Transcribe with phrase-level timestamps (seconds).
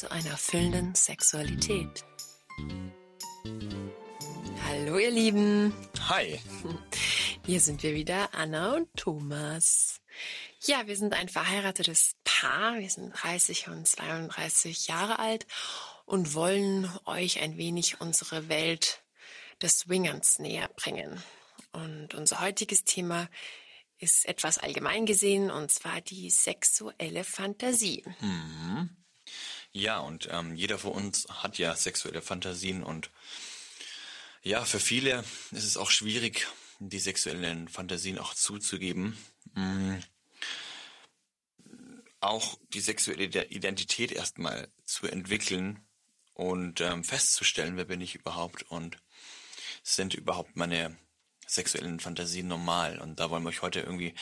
[0.00, 2.06] zu einer erfüllenden Sexualität.
[4.64, 5.74] Hallo ihr Lieben.
[6.08, 6.40] Hi.
[7.44, 10.00] Hier sind wir wieder, Anna und Thomas.
[10.62, 12.78] Ja, wir sind ein verheiratetes Paar.
[12.78, 15.46] Wir sind 30 und 32 Jahre alt
[16.06, 19.02] und wollen euch ein wenig unsere Welt
[19.60, 21.22] des Swingerns näher bringen.
[21.72, 23.28] Und unser heutiges Thema
[23.98, 28.02] ist etwas allgemein gesehen, und zwar die sexuelle Fantasie.
[28.20, 28.96] Mhm.
[29.72, 33.10] Ja, und ähm, jeder von uns hat ja sexuelle Fantasien und
[34.42, 36.46] ja, für viele ist es auch schwierig,
[36.78, 39.16] die sexuellen Fantasien auch zuzugeben.
[39.54, 40.02] Mhm.
[42.20, 45.86] Auch die sexuelle Identität erstmal zu entwickeln
[46.34, 48.96] und ähm, festzustellen, wer bin ich überhaupt und
[49.82, 50.96] sind überhaupt meine
[51.46, 52.98] sexuellen Fantasien normal.
[52.98, 54.14] Und da wollen wir euch heute irgendwie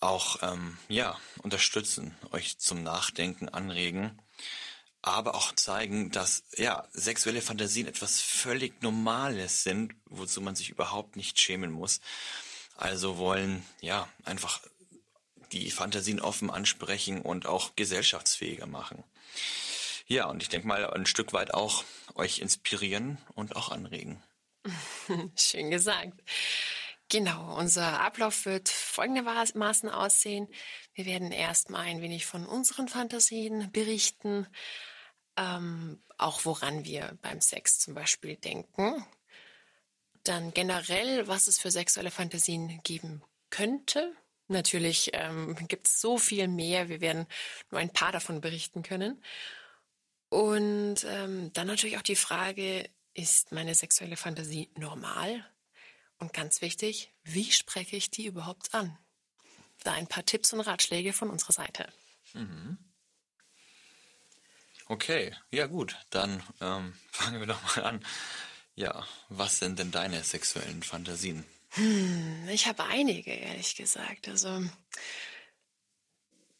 [0.00, 4.20] auch ähm, ja unterstützen, euch zum Nachdenken anregen,
[5.02, 11.16] aber auch zeigen, dass ja sexuelle Fantasien etwas völlig Normales sind, wozu man sich überhaupt
[11.16, 12.00] nicht schämen muss.
[12.76, 14.60] Also wollen ja einfach
[15.50, 19.04] die Fantasien offen ansprechen und auch gesellschaftsfähiger machen.
[20.06, 24.22] Ja, und ich denke mal ein Stück weit auch euch inspirieren und auch anregen.
[25.36, 26.14] Schön gesagt.
[27.08, 30.48] Genau, unser Ablauf wird folgendermaßen aussehen.
[30.94, 34.46] Wir werden erstmal ein wenig von unseren Fantasien berichten,
[35.36, 39.04] ähm, auch woran wir beim Sex zum Beispiel denken.
[40.24, 44.12] Dann generell, was es für sexuelle Fantasien geben könnte.
[44.48, 46.88] Natürlich ähm, gibt es so viel mehr.
[46.88, 47.26] Wir werden
[47.70, 49.22] nur ein paar davon berichten können.
[50.28, 55.46] Und ähm, dann natürlich auch die Frage, ist meine sexuelle Fantasie normal?
[56.18, 58.96] Und ganz wichtig, wie spreche ich die überhaupt an?
[59.82, 61.92] Da ein paar Tipps und Ratschläge von unserer Seite.
[62.32, 62.78] Mhm.
[64.92, 68.04] Okay, ja gut, dann ähm, fangen wir doch mal an.
[68.74, 71.46] Ja, was sind denn deine sexuellen Fantasien?
[71.70, 74.28] Hm, ich habe einige, ehrlich gesagt.
[74.28, 74.62] Also,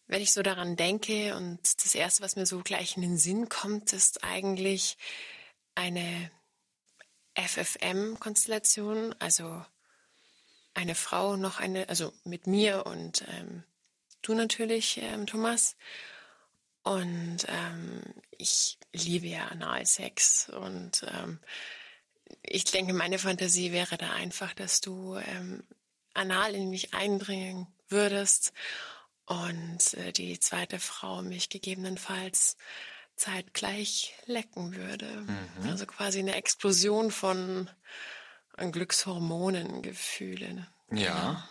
[0.07, 3.51] wenn ich so daran denke und das Erste, was mir so gleich in den Sinn
[3.51, 4.97] kommt, ist eigentlich
[5.75, 6.31] eine
[7.35, 9.63] FFM-Konstellation, also
[10.73, 13.63] eine Frau noch eine, also mit mir und ähm,
[14.23, 15.77] du natürlich, ähm, Thomas.
[16.83, 18.03] Und ähm,
[18.39, 21.39] ich liebe ja Analsex und ähm,
[22.43, 25.63] ich denke, meine Fantasie wäre da einfach, dass du ähm,
[26.15, 28.53] anal in mich eindringen würdest
[29.27, 32.57] und äh, die zweite Frau mich gegebenenfalls
[33.15, 35.07] zeitgleich lecken würde.
[35.07, 35.71] Mhm.
[35.71, 37.71] Also quasi eine Explosion von
[38.57, 40.67] Glückshormonen, Gefühlen.
[40.91, 40.97] Ja.
[40.97, 41.43] Genau.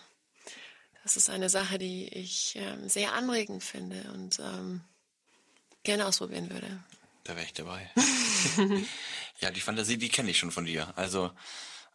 [1.02, 4.82] Das ist eine Sache, die ich ähm, sehr anregend finde und ähm,
[5.82, 6.82] gerne ausprobieren würde.
[7.24, 7.90] Da wäre ich dabei.
[9.40, 10.92] ja, die Fantasie, die kenne ich schon von dir.
[10.96, 11.30] Also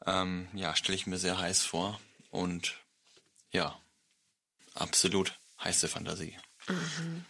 [0.05, 1.99] ähm, ja, stelle ich mir sehr heiß vor
[2.31, 2.75] und
[3.51, 3.79] ja,
[4.73, 6.37] absolut heiße Fantasie.
[6.67, 7.25] Mhm.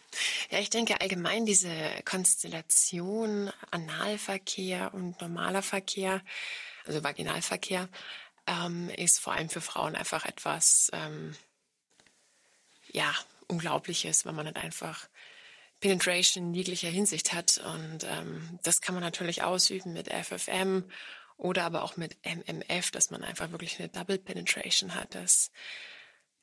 [0.49, 1.71] Ja, ich denke allgemein diese
[2.05, 6.21] Konstellation Analverkehr und normaler Verkehr,
[6.85, 7.89] also Vaginalverkehr,
[8.47, 11.35] ähm, ist vor allem für Frauen einfach etwas, ähm,
[12.91, 13.13] ja,
[13.47, 15.07] Unglaubliches, weil man halt einfach
[15.79, 17.59] Penetration in jeglicher Hinsicht hat.
[17.59, 20.85] Und ähm, das kann man natürlich ausüben mit FFM
[21.37, 25.15] oder aber auch mit MMF, dass man einfach wirklich eine Double Penetration hat.
[25.15, 25.51] Das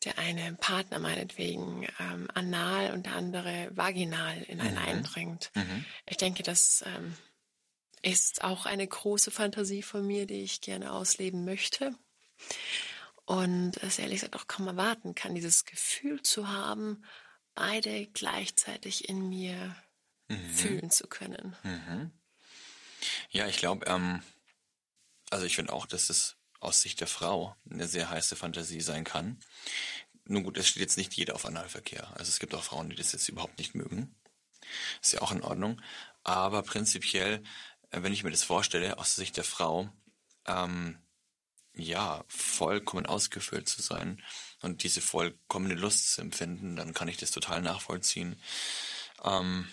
[0.05, 4.83] der eine Partner meinetwegen ähm, anal und der andere vaginal in einen mhm.
[4.83, 5.51] eindringt.
[5.54, 5.84] Mhm.
[6.07, 7.16] Ich denke, das ähm,
[8.03, 11.95] ist auch eine große Fantasie von mir, die ich gerne ausleben möchte.
[13.25, 17.04] Und es ehrlich gesagt auch kaum erwarten kann, dieses Gefühl zu haben,
[17.54, 19.77] beide gleichzeitig in mir
[20.28, 20.51] mhm.
[20.51, 21.56] fühlen zu können.
[21.62, 22.10] Mhm.
[23.30, 24.22] Ja, ich glaube, ähm,
[25.30, 29.04] also ich finde auch, dass es aus Sicht der Frau eine sehr heiße Fantasie sein
[29.04, 29.39] kann.
[30.24, 32.10] Nun gut, es steht jetzt nicht jeder auf Analverkehr.
[32.16, 34.15] Also es gibt auch Frauen, die das jetzt überhaupt nicht mögen.
[35.03, 35.80] Ist ja auch in Ordnung.
[36.22, 37.42] Aber prinzipiell,
[37.91, 39.91] äh, wenn ich mir das vorstelle, aus Sicht der Frau,
[40.47, 40.98] ähm,
[41.74, 44.22] ja, vollkommen ausgefüllt zu sein
[44.62, 48.41] und diese vollkommene Lust zu empfinden, dann kann ich das total nachvollziehen.
[49.24, 49.68] Ähm,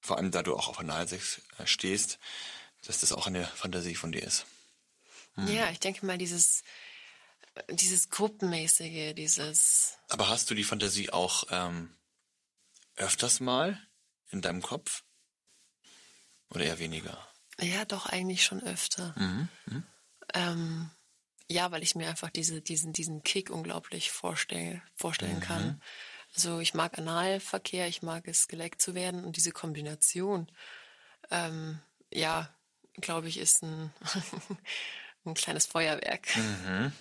[0.00, 2.18] vor allem, da du auch auf Analsex stehst,
[2.84, 4.46] dass das auch eine Fantasie von dir ist.
[5.34, 5.48] Hm.
[5.48, 6.62] Ja, ich denke mal, dieses,
[7.70, 9.98] dieses Gruppenmäßige, dieses.
[10.08, 11.96] Aber hast du die Fantasie auch ähm,
[12.96, 13.80] öfters mal
[14.30, 15.04] in deinem Kopf?
[16.50, 17.26] Oder eher weniger?
[17.60, 19.14] Ja, doch, eigentlich schon öfter.
[19.16, 19.48] Mhm.
[19.66, 19.86] Mhm.
[20.34, 20.90] Ähm,
[21.48, 25.40] ja, weil ich mir einfach diese, diesen, diesen Kick unglaublich vorstell, vorstellen mhm.
[25.40, 25.82] kann.
[26.34, 30.50] Also ich mag Analverkehr, ich mag es, geleckt zu werden und diese Kombination,
[31.30, 31.80] ähm,
[32.12, 32.54] ja,
[32.94, 33.92] glaube ich, ist ein,
[35.24, 36.36] ein kleines Feuerwerk.
[36.36, 36.92] Mhm.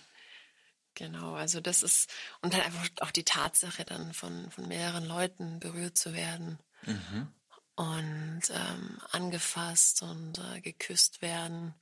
[0.95, 2.11] Genau, also das ist,
[2.41, 7.33] und dann einfach auch die Tatsache, dann von, von mehreren Leuten berührt zu werden mhm.
[7.75, 11.73] und ähm, angefasst und äh, geküsst werden.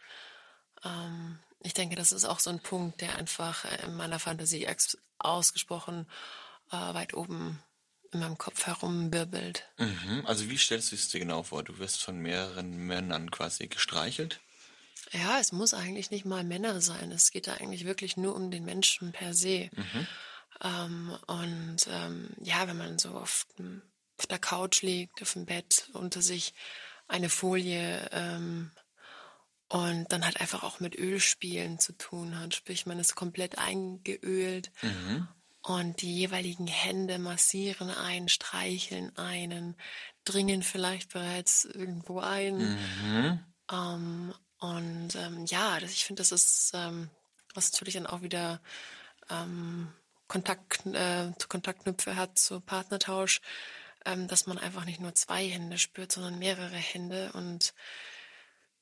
[0.86, 4.68] Ähm, ich denke, das ist auch so ein Punkt, der einfach in meiner Fantasie
[5.20, 6.08] ausgesprochen
[6.72, 7.62] äh, weit oben
[8.12, 9.70] in meinem Kopf herumwirbelt.
[9.78, 10.24] Mhm.
[10.26, 11.64] Also wie stellst du es dir genau vor?
[11.64, 14.42] Du wirst von mehreren Männern quasi gestreichelt?
[15.12, 17.12] Ja, es muss eigentlich nicht mal Männer sein.
[17.12, 19.70] Es geht da eigentlich wirklich nur um den Menschen per se.
[19.74, 20.08] Mhm.
[20.64, 23.48] Ähm, und ähm, ja, wenn man so auf,
[24.18, 26.54] auf, der Couch liegt, auf dem Bett, unter sich
[27.08, 28.72] eine Folie ähm,
[29.72, 32.54] und dann halt einfach auch mit Ölspielen zu tun hat.
[32.54, 35.30] Sprich, man ist komplett eingeölt mhm.
[35.62, 39.78] und die jeweiligen Hände massieren einen, streicheln einen,
[40.26, 42.58] dringen vielleicht bereits irgendwo ein.
[42.58, 43.40] Mhm.
[43.72, 47.10] Ähm, und ähm, ja, das, ich finde, das ist, ähm,
[47.54, 48.60] was natürlich dann auch wieder
[49.30, 49.88] ähm,
[50.28, 53.40] Kontakt, äh, Kontaktknüpfe hat zu Partnertausch,
[54.04, 57.32] ähm, dass man einfach nicht nur zwei Hände spürt, sondern mehrere Hände.
[57.32, 57.74] Und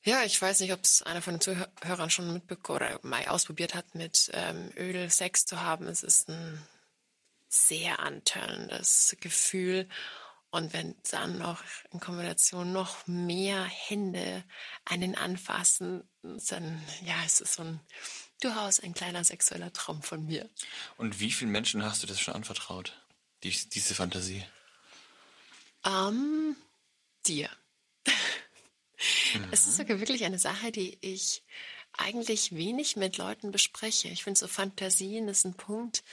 [0.04, 3.76] ja, ich weiß nicht, ob es einer von den Zuhörern schon mitbekommen oder mal ausprobiert
[3.76, 5.88] hat, mit ähm, Öl Sex zu haben.
[5.88, 6.66] Es ist ein
[7.50, 9.90] sehr antörnendes Gefühl.
[10.52, 14.44] Und wenn dann noch in Kombination noch mehr Hände
[14.86, 17.80] einen anfassen, dann ja, es ist so ein
[18.42, 20.50] durchaus ein kleiner sexueller Traum von mir.
[20.98, 23.00] Und wie vielen Menschen hast du das schon anvertraut?
[23.44, 24.44] Die, diese Fantasie?
[25.86, 26.56] Ähm,
[27.26, 27.50] dir.
[29.34, 29.48] Mhm.
[29.52, 31.44] Es ist sogar wirklich eine Sache, die ich
[31.98, 34.10] eigentlich wenig mit Leuten bespreche.
[34.10, 36.04] Ich finde so Fantasien ist ein Punkt,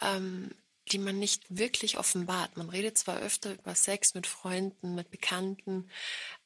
[0.00, 0.50] ähm,
[0.90, 2.56] die man nicht wirklich offenbart.
[2.56, 5.88] Man redet zwar öfter über Sex mit Freunden, mit Bekannten,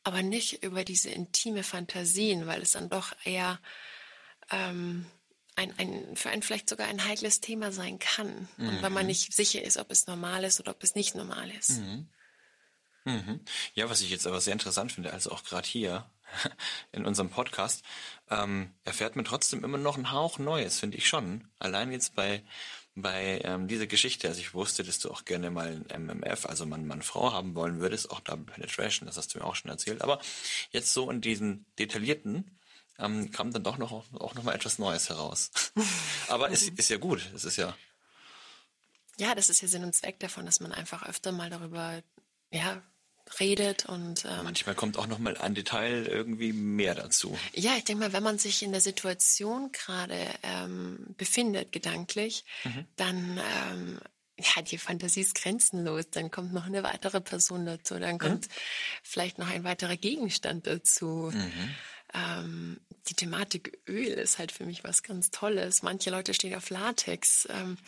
[0.04, 3.58] aber nicht über diese intime Fantasien, weil es dann doch eher
[4.50, 5.06] ähm,
[5.56, 8.48] ein, ein, für einen vielleicht sogar ein heikles Thema sein kann.
[8.56, 8.68] Mhm.
[8.68, 9.08] Und weil man mhm.
[9.08, 11.78] nicht sicher ist, ob es normal ist oder ob es nicht normal ist.
[11.78, 12.08] Mhm.
[13.06, 13.40] Mhm.
[13.74, 16.10] Ja, was ich jetzt aber sehr interessant finde, also auch gerade hier
[16.92, 17.84] in unserem Podcast,
[18.30, 21.48] ähm, erfährt man trotzdem immer noch einen Hauch Neues, finde ich schon.
[21.60, 22.42] Allein jetzt bei
[22.98, 26.64] bei ähm, dieser Geschichte, also ich wusste, dass du auch gerne mal ein MMF, also
[26.64, 29.70] Mann, Mann, Frau haben wollen würdest, auch Double Penetration, das hast du mir auch schon
[29.70, 30.00] erzählt.
[30.00, 30.18] Aber
[30.70, 32.58] jetzt so in diesem detaillierten
[32.98, 35.50] ähm, kam dann doch noch auch noch mal etwas Neues heraus.
[36.28, 37.76] Aber es ist ja gut, es ist ja.
[39.18, 42.02] Ja, das ist ja Sinn und Zweck davon, dass man einfach öfter mal darüber
[42.50, 42.82] ja,
[43.40, 47.36] redet und ähm, manchmal kommt auch noch mal ein Detail irgendwie mehr dazu.
[47.54, 52.86] Ja, ich denke mal, wenn man sich in der Situation gerade ähm, befindet gedanklich, mhm.
[52.96, 53.40] dann
[53.70, 54.00] ähm,
[54.38, 56.10] ja, die Fantasie ist grenzenlos.
[56.10, 58.52] Dann kommt noch eine weitere Person dazu, dann kommt mhm.
[59.02, 61.30] vielleicht noch ein weiterer Gegenstand dazu.
[61.32, 61.74] Mhm.
[62.14, 65.82] Ähm, die Thematik Öl ist halt für mich was ganz Tolles.
[65.82, 67.46] Manche Leute stehen auf Latex.
[67.50, 67.78] Ähm,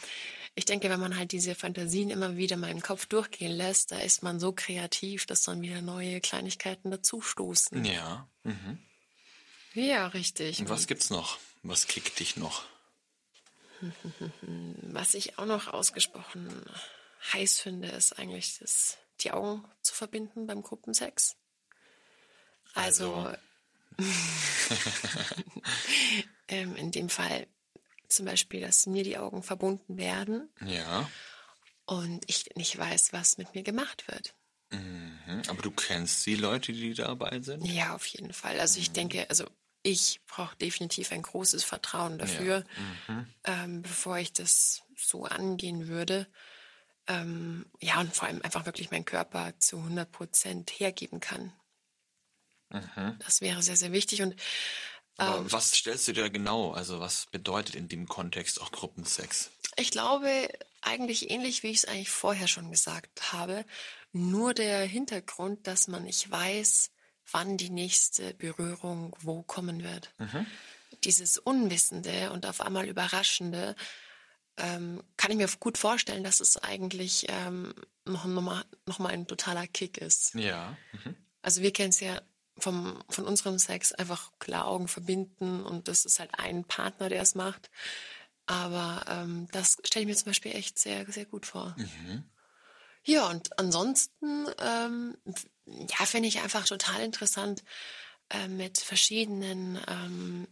[0.54, 3.98] ich denke, wenn man halt diese Fantasien immer wieder mal im Kopf durchgehen lässt, da
[3.98, 7.84] ist man so kreativ, dass dann wieder neue Kleinigkeiten dazustoßen.
[7.84, 8.28] Ja.
[8.44, 8.78] Mhm.
[9.75, 10.60] Ja, richtig.
[10.60, 11.38] Und was gibt's noch?
[11.62, 12.64] Was kickt dich noch?
[14.82, 16.64] Was ich auch noch ausgesprochen
[17.32, 21.37] heiß finde, ist eigentlich das, die Augen zu verbinden beim Gruppensex.
[22.75, 23.38] Also, also.
[26.48, 27.46] ähm, in dem Fall
[28.08, 30.48] zum Beispiel, dass mir die Augen verbunden werden.
[30.64, 31.08] Ja.
[31.84, 34.34] Und ich nicht weiß, was mit mir gemacht wird.
[34.70, 35.42] Mhm.
[35.48, 37.66] Aber du kennst die Leute, die dabei sind?
[37.66, 38.60] Ja, auf jeden Fall.
[38.60, 38.94] Also ich mhm.
[38.94, 39.46] denke, also
[39.82, 42.64] ich brauche definitiv ein großes Vertrauen dafür,
[43.08, 43.14] ja.
[43.14, 43.26] Mhm.
[43.44, 46.26] Ähm, bevor ich das so angehen würde.
[47.06, 51.52] Ähm, ja, und vor allem einfach wirklich meinen Körper zu 100 Prozent hergeben kann.
[52.70, 53.16] Mhm.
[53.25, 54.22] Das wäre sehr, sehr wichtig.
[54.22, 54.34] Und
[55.16, 56.72] aber ähm, was stellst du dir genau?
[56.72, 59.50] Also was bedeutet in dem Kontext auch Gruppensex?
[59.76, 60.48] Ich glaube,
[60.80, 63.64] eigentlich ähnlich wie ich es eigentlich vorher schon gesagt habe.
[64.12, 66.90] Nur der Hintergrund, dass man nicht weiß,
[67.30, 70.12] wann die nächste Berührung wo kommen wird.
[70.18, 70.46] Mhm.
[71.04, 73.76] Dieses Unwissende und auf einmal Überraschende
[74.56, 79.10] ähm, kann ich mir gut vorstellen, dass es eigentlich ähm, noch, noch, mal, noch mal
[79.10, 80.34] ein totaler Kick ist.
[80.34, 80.76] Ja.
[80.92, 81.16] Mhm.
[81.42, 82.20] Also wir kennen es ja
[82.58, 87.22] vom, von unserem Sex einfach klar Augen verbinden und das ist halt ein Partner, der
[87.22, 87.70] es macht.
[88.46, 91.74] Aber ähm, das stelle ich mir zum Beispiel echt sehr, sehr gut vor.
[91.76, 92.24] Mhm.
[93.04, 95.16] Ja, und ansonsten, ähm,
[95.66, 97.62] ja, finde ich einfach total interessant,
[98.30, 100.48] äh, mit verschiedenen, ähm,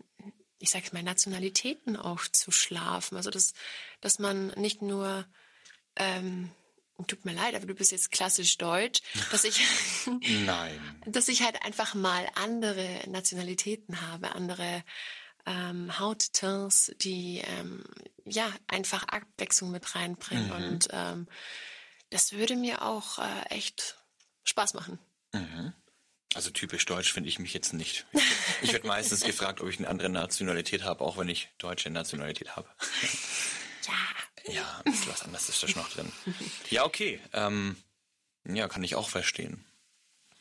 [0.59, 3.17] ich sage mal, Nationalitäten auch zu schlafen.
[3.17, 3.53] Also, dass,
[4.01, 5.27] dass man nicht nur
[5.97, 6.51] ähm,
[7.07, 9.61] tut mir leid, aber du bist jetzt klassisch deutsch, dass ich,
[10.45, 11.01] Nein.
[11.07, 14.83] dass ich halt einfach mal andere Nationalitäten habe, andere
[15.45, 17.85] ähm, Hauttints, die ähm,
[18.25, 20.47] ja einfach Abwechslung mit reinbringen.
[20.47, 20.53] Mhm.
[20.53, 21.29] Und ähm,
[22.11, 23.97] das würde mir auch äh, echt
[24.45, 24.99] Spaß machen.
[26.35, 28.07] Also typisch deutsch finde ich mich jetzt nicht.
[28.63, 32.57] Ich werde meistens gefragt, ob ich eine andere Nationalität habe, auch wenn ich deutsche Nationalität
[32.57, 32.69] habe.
[34.49, 36.13] Ja, ein bisschen was anderes ist da schon noch drin.
[36.71, 37.21] Ja, okay.
[37.33, 37.77] Ähm,
[38.45, 39.65] ja, kann ich auch verstehen.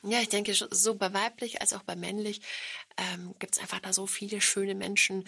[0.04, 2.42] Ja, ich denke, so bei weiblich als auch bei männlich
[2.98, 5.26] ähm, gibt es einfach da so viele schöne Menschen,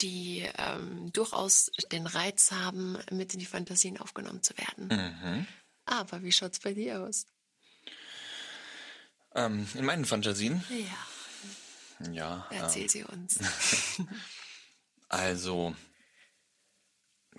[0.00, 4.88] die ähm, durchaus den Reiz haben, mit in die Fantasien aufgenommen zu werden.
[4.88, 5.46] Mhm.
[5.84, 7.26] Aber wie schaut's bei dir aus?
[9.36, 10.64] Ähm, in meinen Fantasien,
[12.00, 12.46] Ja, ja.
[12.50, 13.38] Ähm, erzähl sie uns.
[15.08, 15.76] also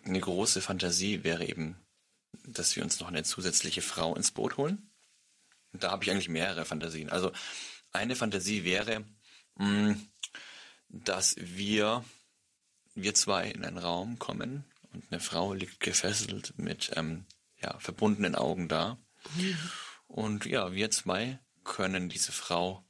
[0.08, 1.78] eine große Fantasie wäre eben,
[2.46, 4.90] dass wir uns noch eine zusätzliche Frau ins Boot holen.
[5.74, 7.10] Und da habe ich eigentlich mehrere Fantasien.
[7.10, 7.32] Also
[7.92, 9.06] eine Fantasie wäre,
[9.56, 9.98] mh,
[10.90, 12.04] dass wir,
[12.96, 17.26] wir zwei in einen Raum kommen und eine Frau liegt gefesselt mit ähm,
[17.62, 18.98] ja, verbundenen Augen da.
[20.08, 22.86] Und ja, wir zwei können diese Frau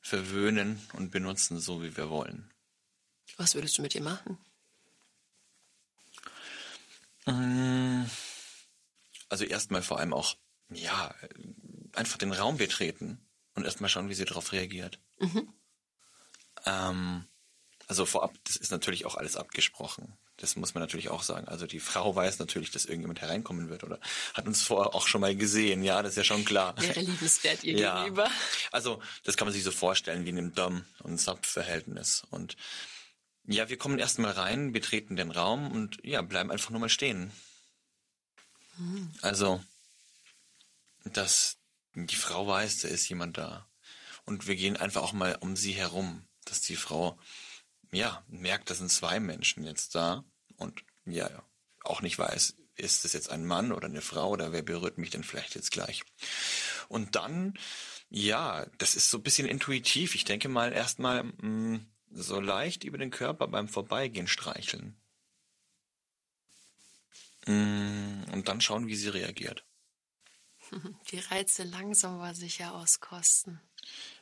[0.00, 2.52] verwöhnen und benutzen, so wie wir wollen.
[3.36, 4.38] Was würdest du mit ihr machen?
[9.28, 10.36] Also erstmal vor allem auch,
[10.70, 11.14] ja,
[11.94, 13.20] einfach den Raum betreten
[13.54, 15.00] und erstmal schauen, wie sie darauf reagiert.
[16.66, 17.24] Ähm,
[17.86, 20.18] also vorab, das ist natürlich auch alles abgesprochen.
[20.36, 21.48] Das muss man natürlich auch sagen.
[21.48, 23.98] Also die Frau weiß natürlich, dass irgendjemand hereinkommen wird oder
[24.34, 25.82] hat uns vorher auch schon mal gesehen.
[25.82, 26.80] Ja, das ist ja schon klar.
[26.80, 28.02] Wäre liebenswert ihr Ja.
[28.04, 28.30] gegenüber.
[28.70, 32.22] Also das kann man sich so vorstellen wie in einem Dom- und Sub-Verhältnis.
[32.30, 32.56] Und
[33.48, 37.32] ja, wir kommen erstmal rein, betreten den Raum und ja, bleiben einfach nur mal stehen.
[39.22, 39.64] Also,
[41.04, 41.56] dass
[41.94, 43.66] die Frau weiß, da ist jemand da.
[44.26, 47.18] Und wir gehen einfach auch mal um sie herum, dass die Frau
[47.90, 50.24] ja merkt, das sind zwei Menschen jetzt da
[50.56, 51.30] und ja,
[51.84, 55.08] auch nicht weiß, ist es jetzt ein Mann oder eine Frau oder wer berührt mich
[55.08, 56.02] denn vielleicht jetzt gleich.
[56.88, 57.58] Und dann,
[58.10, 60.14] ja, das ist so ein bisschen intuitiv.
[60.14, 64.96] Ich denke mal erstmal mh, so leicht über den Körper beim Vorbeigehen streicheln.
[67.46, 69.64] Mm, Und dann schauen, wie sie reagiert.
[71.10, 73.60] Die Reize langsam aber sicher auskosten.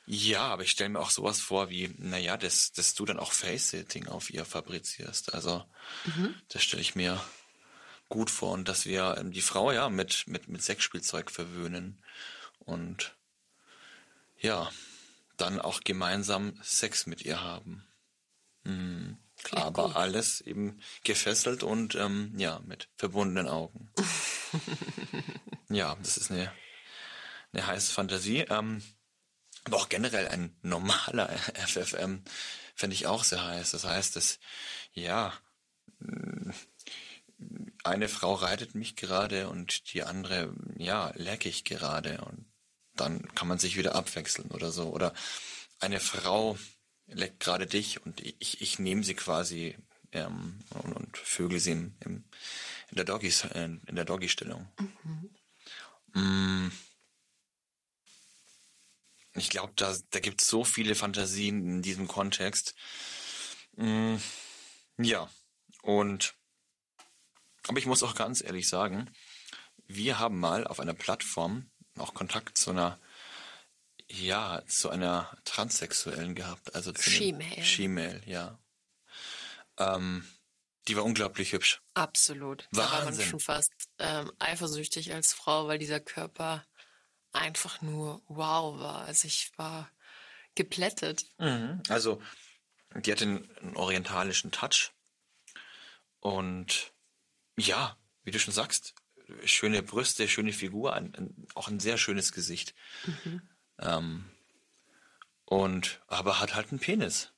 [0.06, 3.32] Ja, aber ich stelle mir auch sowas vor wie, naja, dass, dass du dann auch
[3.32, 5.34] Face-Sitting auf ihr fabrizierst.
[5.34, 5.64] Also,
[6.48, 7.20] das stelle ich mir
[8.08, 12.00] gut vor und dass wir ähm, die Frau ja mit, mit, mit Sexspielzeug verwöhnen
[12.60, 13.16] und
[14.38, 14.70] ja,
[15.36, 17.86] dann auch gemeinsam Sex mit ihr haben.
[18.64, 19.18] Mhm.
[19.52, 19.96] Aber gut.
[19.96, 23.92] alles eben gefesselt und ähm, ja, mit verbundenen Augen.
[25.68, 26.52] ja, das ist eine,
[27.52, 28.46] eine heiße Fantasie.
[28.48, 28.82] Ähm,
[29.64, 31.28] aber auch generell ein normaler
[31.66, 32.22] FFM
[32.74, 33.72] fände ich auch sehr heiß.
[33.72, 34.38] Das heißt, dass,
[34.92, 35.32] ja,
[37.84, 42.46] eine Frau reitet mich gerade und die andere, ja, lecke ich gerade und
[43.00, 44.88] dann kann man sich wieder abwechseln oder so.
[44.88, 45.14] Oder
[45.80, 46.58] eine Frau
[47.06, 49.76] leckt gerade dich und ich, ich nehme sie quasi
[50.12, 52.24] ähm, und, und vögel sie im, im,
[52.90, 54.68] in der Doggy, in der Doggy-Stellung.
[56.14, 56.68] Mm.
[59.34, 62.74] Ich glaube, da, da gibt es so viele Fantasien in diesem Kontext.
[63.76, 64.16] Mm,
[64.96, 65.28] ja,
[65.82, 66.34] und
[67.68, 69.10] aber ich muss auch ganz ehrlich sagen,
[69.86, 72.98] wir haben mal auf einer Plattform auch Kontakt zu einer,
[74.08, 77.62] ja, zu einer Transsexuellen gehabt, also zu She-Male.
[77.62, 78.58] She-Male, ja.
[79.78, 80.26] Ähm,
[80.88, 81.82] die war unglaublich hübsch.
[81.94, 82.68] Absolut.
[82.72, 83.26] Da war man Wahnsinn.
[83.26, 86.64] schon fast ähm, eifersüchtig als Frau, weil dieser Körper
[87.32, 89.04] einfach nur wow war.
[89.04, 89.90] Also ich war
[90.54, 91.26] geplättet.
[91.88, 92.22] Also,
[92.94, 94.92] die hatte einen, einen orientalischen Touch.
[96.20, 96.92] Und
[97.56, 98.94] ja, wie du schon sagst,
[99.44, 102.74] schöne Brüste, schöne Figur, ein, ein, auch ein sehr schönes Gesicht.
[103.78, 104.24] Ähm,
[105.44, 107.32] und aber hat halt einen Penis.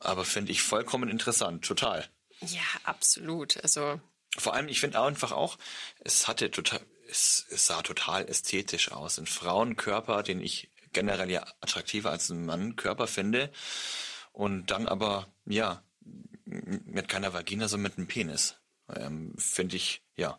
[0.00, 2.08] Aber finde ich vollkommen interessant, total.
[2.40, 3.56] Ja, absolut.
[3.62, 4.00] Also
[4.36, 5.56] Vor allem, ich finde einfach auch,
[6.00, 9.18] es hatte total, es, es sah total ästhetisch aus.
[9.18, 13.50] Ein Frauenkörper, den ich generell ja attraktiver als ein Mannkörper finde.
[14.32, 15.82] Und dann aber, ja,
[16.44, 18.56] mit keiner Vagina, sondern mit einem Penis.
[18.94, 20.38] Ähm, finde ich, ja.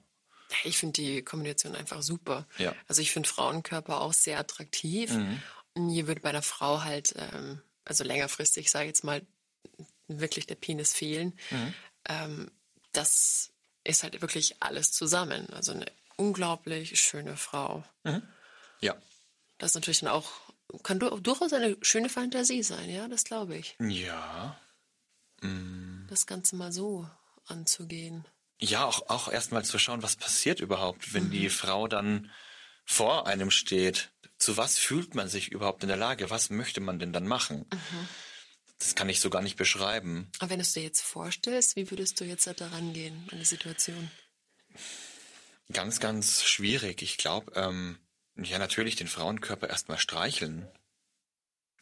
[0.63, 2.47] Ich finde die Kombination einfach super.
[2.57, 2.71] Ja.
[2.71, 2.77] Mhm.
[2.87, 5.11] Also ich finde Frauenkörper auch sehr attraktiv.
[5.73, 9.21] Und hier würde bei einer Frau halt, ähm, also längerfristig, sage ich jetzt mal,
[10.07, 11.37] wirklich der Penis fehlen.
[11.51, 11.73] Mhm.
[12.07, 12.51] Ähm,
[12.91, 13.51] das
[13.83, 15.49] ist halt wirklich alles zusammen.
[15.51, 15.85] Also eine
[16.17, 17.83] unglaublich schöne Frau.
[18.03, 18.23] Mhm.
[18.81, 18.95] Ja.
[19.57, 20.31] Das ist natürlich dann auch,
[20.83, 23.75] kann durchaus eine schöne Fantasie sein, ja, das glaube ich.
[23.79, 24.59] Ja.
[25.41, 26.05] Mhm.
[26.09, 27.09] Das Ganze mal so
[27.45, 28.25] anzugehen.
[28.59, 31.31] Ja, auch, auch erstmal zu schauen, was passiert überhaupt, wenn mhm.
[31.31, 32.31] die Frau dann
[32.85, 34.11] vor einem steht.
[34.37, 36.29] Zu was fühlt man sich überhaupt in der Lage?
[36.29, 37.65] Was möchte man denn dann machen?
[37.71, 38.07] Mhm.
[38.79, 40.29] Das kann ich so gar nicht beschreiben.
[40.39, 43.45] Aber wenn du es dir jetzt vorstellst, wie würdest du jetzt da rangehen an die
[43.45, 44.11] Situation?
[45.71, 47.01] Ganz, ganz schwierig.
[47.01, 47.97] Ich glaube, ähm,
[48.35, 50.67] ja, natürlich den Frauenkörper erstmal streicheln.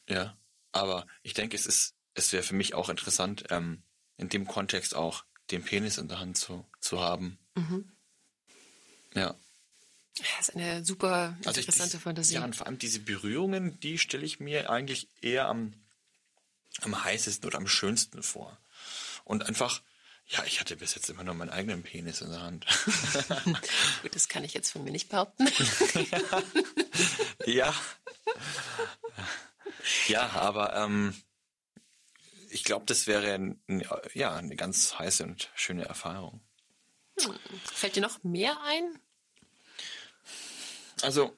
[0.08, 0.38] Ja.
[0.72, 3.84] Aber ich denke, es ist, es wäre für mich auch interessant, ähm,
[4.18, 7.38] in dem Kontext auch den Penis in der Hand zu, zu haben.
[7.56, 7.92] Mhm.
[9.14, 9.36] Ja.
[10.18, 12.36] Das ist eine super interessante also ich, Fantasie.
[12.36, 15.74] Ja, und vor allem diese Berührungen, die stelle ich mir eigentlich eher am,
[16.82, 18.58] am heißesten oder am schönsten vor.
[19.24, 19.82] Und einfach,
[20.28, 22.66] ja, ich hatte bis jetzt immer nur meinen eigenen Penis in der Hand.
[24.04, 25.48] Gut, das kann ich jetzt von mir nicht behaupten.
[27.46, 27.74] ja.
[30.08, 31.16] Ja, aber ähm,
[32.54, 33.62] ich glaube, das wäre ein,
[34.14, 36.42] ja eine ganz heiße und schöne Erfahrung.
[37.20, 37.36] Hm.
[37.64, 39.00] Fällt dir noch mehr ein?
[41.02, 41.36] Also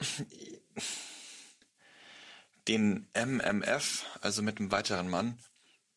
[2.67, 5.39] den MMF, also mit einem weiteren Mann,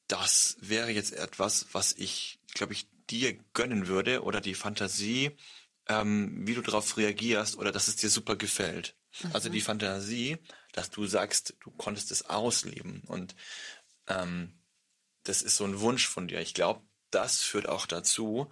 [0.06, 5.36] das wäre jetzt etwas, was ich, glaube ich, dir gönnen würde oder die Fantasie,
[5.88, 8.94] ähm, wie du darauf reagierst oder dass es dir super gefällt.
[9.22, 9.30] Mhm.
[9.32, 10.38] Also die Fantasie,
[10.72, 13.34] dass du sagst, du konntest es ausleben und
[14.06, 14.57] ähm,
[15.28, 16.40] das ist so ein Wunsch von dir.
[16.40, 18.50] Ich glaube, das führt auch dazu,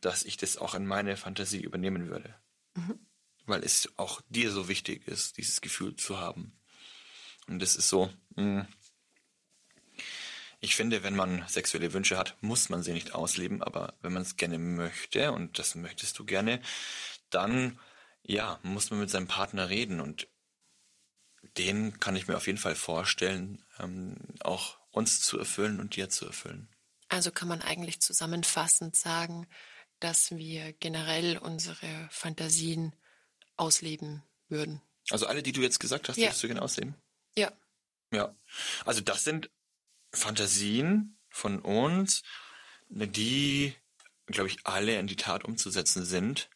[0.00, 2.34] dass ich das auch in meine Fantasie übernehmen würde.
[2.74, 2.98] Mhm
[3.46, 6.58] weil es auch dir so wichtig ist, dieses Gefühl zu haben.
[7.46, 8.66] Und das ist so, mh, hm,
[10.60, 14.22] ich finde, wenn man sexuelle Wünsche hat, muss man sie nicht ausleben, aber wenn man
[14.22, 16.62] es gerne möchte, und das möchtest du gerne,
[17.28, 17.78] dann,
[18.22, 20.26] ja, muss man mit seinem Partner reden und
[21.58, 26.08] den kann ich mir auf jeden Fall vorstellen, ähm, auch uns zu erfüllen und dir
[26.08, 26.68] zu erfüllen.
[27.08, 29.46] Also kann man eigentlich zusammenfassend sagen,
[30.00, 32.94] dass wir generell unsere Fantasien
[33.56, 34.80] ausleben würden.
[35.10, 36.26] Also alle, die du jetzt gesagt hast, ja.
[36.26, 36.94] würdest du gerne ausleben?
[37.36, 37.52] Ja.
[38.12, 38.34] Ja.
[38.84, 39.50] Also das sind
[40.12, 42.22] Fantasien von uns,
[42.88, 43.74] die,
[44.26, 46.48] glaube ich, alle in die Tat umzusetzen sind.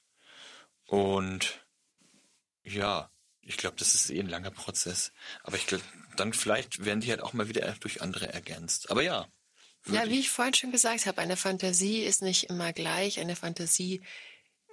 [0.87, 1.66] Und
[2.62, 3.11] ja,
[3.42, 5.12] ich glaube, das ist eh ein langer Prozess.
[5.42, 5.85] Aber ich glaube,
[6.16, 8.90] dann vielleicht werden die halt auch mal wieder durch andere ergänzt.
[8.90, 9.27] Aber ja.
[9.85, 10.05] Wirklich.
[10.05, 13.20] Ja, wie ich vorhin schon gesagt habe, eine Fantasie ist nicht immer gleich.
[13.20, 14.03] Eine Fantasie,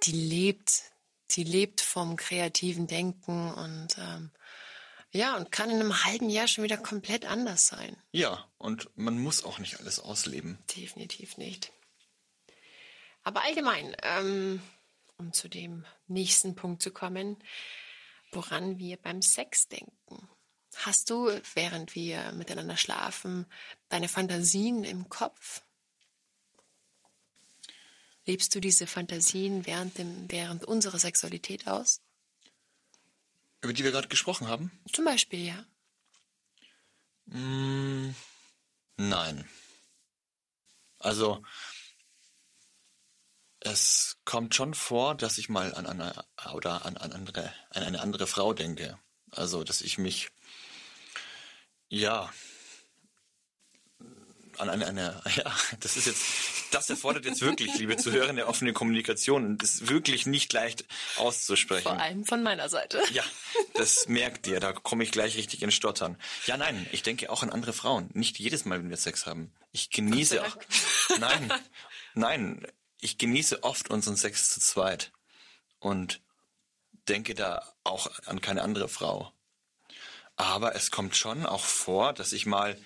[0.02, 0.82] die lebt
[1.28, 4.30] sie lebt vom kreativen Denken und ähm,
[5.10, 7.96] ja, und kann in einem halben Jahr schon wieder komplett anders sein.
[8.12, 10.58] Ja, und man muss auch nicht alles ausleben.
[10.76, 11.72] Definitiv nicht.
[13.22, 14.60] Aber allgemein, ähm,
[15.16, 17.36] um zu dem nächsten Punkt zu kommen,
[18.36, 20.28] woran wir beim Sex denken.
[20.76, 23.46] Hast du, während wir miteinander schlafen,
[23.88, 25.62] deine Fantasien im Kopf?
[28.26, 32.02] Lebst du diese Fantasien während, dem, während unserer Sexualität aus?
[33.62, 34.70] Über die wir gerade gesprochen haben?
[34.92, 35.64] Zum Beispiel, ja.
[37.26, 38.14] Mm,
[38.96, 39.48] nein.
[40.98, 41.42] Also,
[43.66, 46.12] es kommt schon vor, dass ich mal an eine
[46.54, 48.98] oder an, an andere, an eine andere Frau denke.
[49.32, 50.28] Also, dass ich mich
[51.88, 52.30] ja
[54.58, 56.24] an eine, eine, ja, das ist jetzt,
[56.70, 60.84] das erfordert jetzt wirklich, liebe Zuhörer, eine offene Kommunikation und ist wirklich nicht leicht
[61.16, 61.82] auszusprechen.
[61.82, 63.02] Vor allem von meiner Seite.
[63.12, 63.24] Ja,
[63.74, 66.16] das merkt ihr, da komme ich gleich richtig in Stottern.
[66.46, 68.10] Ja, nein, ich denke auch an andere Frauen.
[68.14, 69.52] Nicht jedes Mal, wenn wir Sex haben.
[69.72, 70.56] Ich genieße auch,
[71.18, 71.52] nein,
[72.14, 72.66] nein,
[73.00, 75.12] ich genieße oft unseren Sex zu zweit
[75.78, 76.20] und
[77.08, 79.32] denke da auch an keine andere Frau.
[80.36, 82.76] Aber es kommt schon auch vor, dass ich mal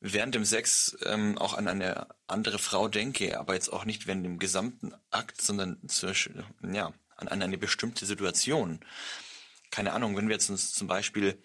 [0.00, 4.24] während dem Sex ähm, auch an eine andere Frau denke, aber jetzt auch nicht während
[4.24, 8.80] dem gesamten Akt, sondern zwischen, ja, an, an eine bestimmte Situation.
[9.70, 11.40] Keine Ahnung, wenn wir jetzt uns zum Beispiel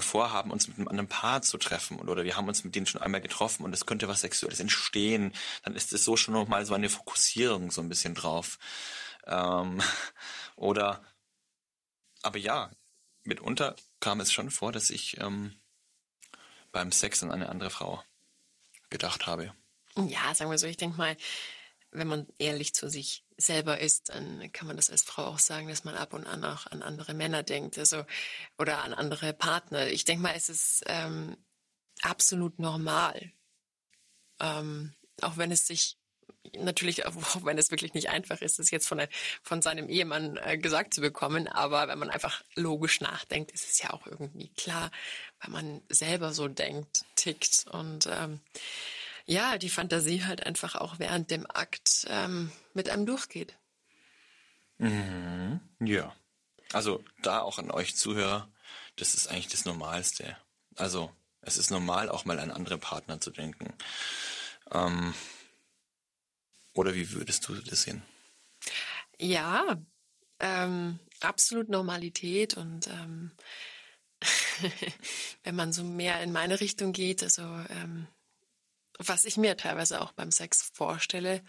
[0.00, 3.02] vorhaben, uns mit einem anderen Paar zu treffen oder wir haben uns mit denen schon
[3.02, 5.32] einmal getroffen und es könnte was Sexuelles entstehen,
[5.64, 8.58] dann ist es so schon nochmal so eine Fokussierung so ein bisschen drauf.
[9.26, 9.82] Ähm,
[10.56, 11.04] oder,
[12.22, 12.70] aber ja,
[13.24, 15.54] mitunter kam es schon vor, dass ich ähm,
[16.72, 18.02] beim Sex an eine andere Frau
[18.88, 19.54] gedacht habe.
[19.96, 21.16] Ja, sagen wir so, ich denke mal,
[21.90, 25.68] wenn man ehrlich zu sich selber ist, dann kann man das als Frau auch sagen,
[25.68, 28.04] dass man ab und an auch an andere Männer denkt, also
[28.58, 29.88] oder an andere Partner.
[29.88, 31.36] Ich denke mal, es ist ähm,
[32.02, 33.32] absolut normal,
[34.40, 35.98] ähm, auch wenn es sich
[36.54, 39.02] natürlich, auch wenn es wirklich nicht einfach ist, das jetzt von,
[39.42, 43.82] von seinem Ehemann äh, gesagt zu bekommen, aber wenn man einfach logisch nachdenkt, ist es
[43.82, 44.90] ja auch irgendwie klar,
[45.40, 47.66] weil man selber so denkt, tickt.
[47.70, 48.40] Und ähm,
[49.26, 53.58] ja, die Fantasie halt einfach auch während dem Akt ähm, mit einem durchgeht.
[54.78, 55.60] Mhm.
[55.80, 56.14] Ja.
[56.72, 58.50] Also da auch an euch Zuhörer,
[58.96, 60.36] das ist eigentlich das Normalste.
[60.76, 61.12] Also
[61.42, 63.72] es ist normal, auch mal an andere Partner zu denken.
[64.72, 65.14] Ähm,
[66.74, 68.02] oder wie würdest du das sehen?
[69.18, 69.80] Ja,
[70.40, 73.32] ähm, absolut Normalität und ähm,
[75.44, 78.06] wenn man so mehr in meine Richtung geht, also ähm,
[78.98, 81.42] was ich mir teilweise auch beim Sex vorstelle,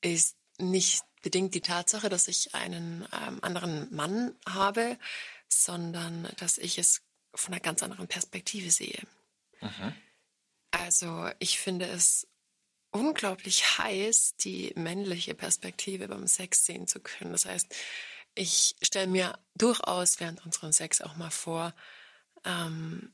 [0.00, 4.98] ist nicht bedingt die Tatsache, dass ich einen ähm, anderen Mann habe,
[5.48, 7.02] sondern dass ich es
[7.34, 9.00] von einer ganz anderen Perspektive sehe.
[9.60, 9.94] Mhm.
[10.72, 12.26] Also ich finde es
[12.90, 17.32] unglaublich heiß, die männliche Perspektive beim Sex sehen zu können.
[17.32, 17.74] Das heißt,
[18.34, 21.74] ich stelle mir durchaus während unserem Sex auch mal vor,
[22.44, 23.12] ähm,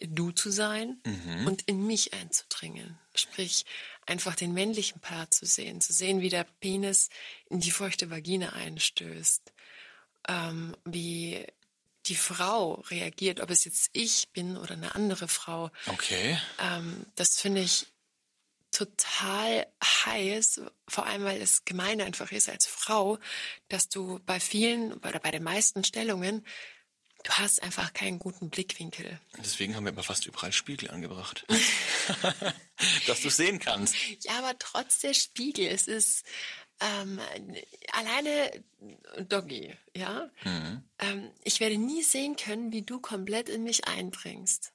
[0.00, 1.46] du zu sein mhm.
[1.46, 2.98] und in mich einzudringen.
[3.14, 3.64] Sprich,
[4.06, 7.08] einfach den männlichen Part zu sehen, zu sehen, wie der Penis
[7.50, 9.52] in die feuchte Vagina einstößt,
[10.28, 11.44] ähm, wie
[12.06, 15.70] die Frau reagiert, ob es jetzt ich bin oder eine andere Frau.
[15.86, 16.38] Okay.
[16.58, 17.86] Ähm, das finde ich
[18.70, 23.18] total heiß, vor allem weil es gemein einfach ist als Frau,
[23.68, 26.46] dass du bei vielen oder bei den meisten Stellungen
[27.24, 29.20] Du hast einfach keinen guten Blickwinkel.
[29.38, 31.44] Deswegen haben wir immer fast überall Spiegel angebracht.
[33.06, 33.94] dass du sehen kannst.
[34.22, 36.24] Ja, aber trotz der Spiegel, es ist
[36.80, 37.20] ähm,
[37.92, 38.64] alleine
[39.28, 40.30] Doggy, ja.
[40.44, 40.84] Mhm.
[40.98, 44.72] Ähm, ich werde nie sehen können, wie du komplett in mich eindringst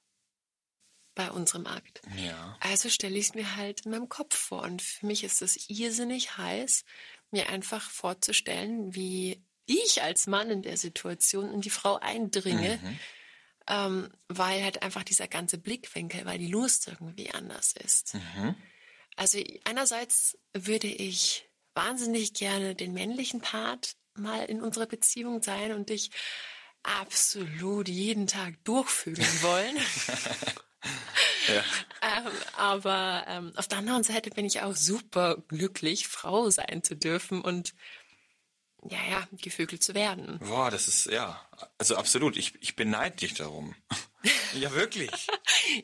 [1.15, 2.01] bei unserem Akt.
[2.17, 2.57] Ja.
[2.59, 4.63] Also stelle ich es mir halt in meinem Kopf vor.
[4.63, 6.83] Und für mich ist es irrsinnig heiß,
[7.31, 12.99] mir einfach vorzustellen, wie ich als Mann in der Situation in die Frau eindringe, mhm.
[13.67, 18.15] ähm, weil halt einfach dieser ganze Blickwinkel, weil die Lust irgendwie anders ist.
[18.15, 18.55] Mhm.
[19.15, 25.89] Also einerseits würde ich wahnsinnig gerne den männlichen Part mal in unserer Beziehung sein und
[25.89, 26.11] dich
[26.83, 29.77] absolut jeden Tag durchfühlen wollen.
[31.47, 31.63] ja.
[32.01, 36.95] ähm, aber ähm, auf der anderen Seite bin ich auch super glücklich, Frau sein zu
[36.95, 37.73] dürfen und
[38.89, 40.39] ja, ja, gefügelt zu werden.
[40.39, 41.39] Boah, das ist, ja,
[41.77, 42.37] also absolut.
[42.37, 43.75] Ich, ich beneide dich darum.
[44.59, 45.27] ja, wirklich.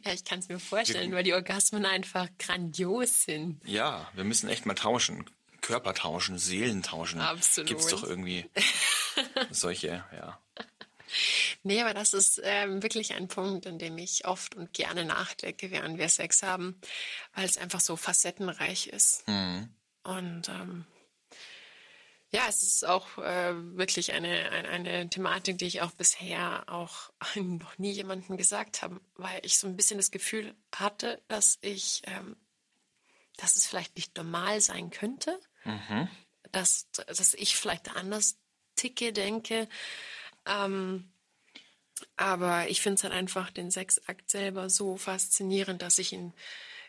[0.06, 3.62] ja, ich kann es mir vorstellen, wir, weil die Orgasmen einfach grandios sind.
[3.66, 5.30] Ja, wir müssen echt mal tauschen.
[5.62, 7.20] Körper tauschen, Seelen tauschen.
[7.20, 7.68] Absolut.
[7.68, 8.50] Gibt es doch irgendwie
[9.52, 10.40] solche, ja.
[11.64, 15.72] Nee, aber das ist ähm, wirklich ein Punkt, an dem ich oft und gerne nachdenke,
[15.72, 16.80] während wir Sex haben,
[17.34, 19.28] weil es einfach so facettenreich ist.
[19.28, 19.70] Mhm.
[20.04, 20.86] Und ähm,
[22.32, 27.12] ja, es ist auch äh, wirklich eine, eine, eine Thematik, die ich auch bisher auch
[27.36, 32.04] noch nie jemandem gesagt habe, weil ich so ein bisschen das Gefühl hatte, dass ich,
[32.06, 32.36] ähm,
[33.38, 36.08] dass es vielleicht nicht normal sein könnte, mhm.
[36.52, 38.38] dass, dass ich vielleicht anders
[38.76, 39.68] ticke, denke.
[40.46, 41.12] Ähm,
[42.16, 46.34] aber ich finde es halt einfach den Sexakt selber so faszinierend, dass ich ihn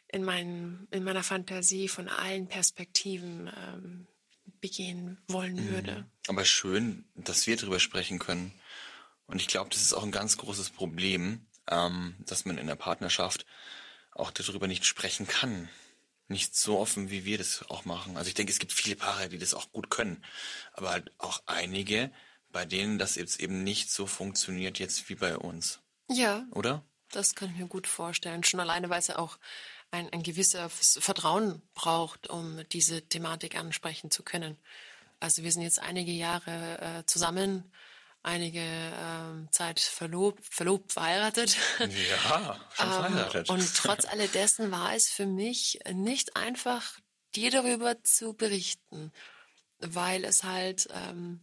[0.08, 4.06] in, meinen, in meiner Fantasie von allen Perspektiven ähm,
[4.60, 5.70] begehen wollen mhm.
[5.70, 6.10] würde.
[6.28, 8.52] Aber schön, dass wir darüber sprechen können.
[9.26, 12.74] Und ich glaube, das ist auch ein ganz großes Problem, ähm, dass man in der
[12.74, 13.46] Partnerschaft
[14.12, 15.68] auch darüber nicht sprechen kann.
[16.28, 18.16] Nicht so offen, wie wir das auch machen.
[18.16, 20.24] Also ich denke, es gibt viele Paare, die das auch gut können.
[20.72, 22.12] Aber halt auch einige,
[22.52, 25.80] bei denen das jetzt eben nicht so funktioniert jetzt wie bei uns.
[26.08, 26.44] Ja.
[26.52, 26.84] Oder?
[27.10, 28.44] Das kann ich mir gut vorstellen.
[28.44, 29.38] Schon alleine, weil es ja auch
[29.90, 34.56] ein, ein gewisses Vertrauen braucht, um diese Thematik ansprechen zu können.
[35.18, 37.70] Also wir sind jetzt einige Jahre äh, zusammen,
[38.22, 41.56] einige äh, Zeit verlobt, verlobt, verheiratet.
[41.78, 43.48] Ja, schon ähm, verheiratet.
[43.48, 46.98] Ähm, und trotz alledessen war es für mich nicht einfach,
[47.34, 49.12] dir darüber zu berichten,
[49.78, 51.40] weil es halt ähm,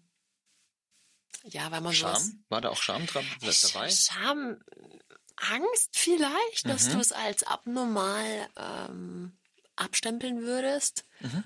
[1.44, 2.16] ja, weil man Scham?
[2.16, 3.90] Sowas, War da auch Scham dran dabei?
[3.90, 4.58] Scham
[5.38, 6.70] Angst vielleicht, mhm.
[6.70, 9.38] dass du es als abnormal ähm,
[9.76, 11.06] abstempeln würdest.
[11.20, 11.44] Mhm.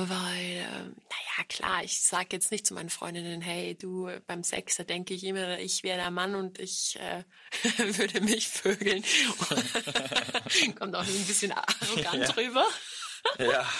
[0.00, 4.76] Weil, äh, naja, klar, ich sage jetzt nicht zu meinen Freundinnen, hey, du, beim Sex,
[4.76, 7.24] da denke ich immer, ich wäre der Mann und ich äh,
[7.78, 9.02] würde mich vögeln.
[10.78, 12.34] Kommt auch ein bisschen arrogant ja.
[12.34, 12.66] rüber.
[13.38, 13.68] ja.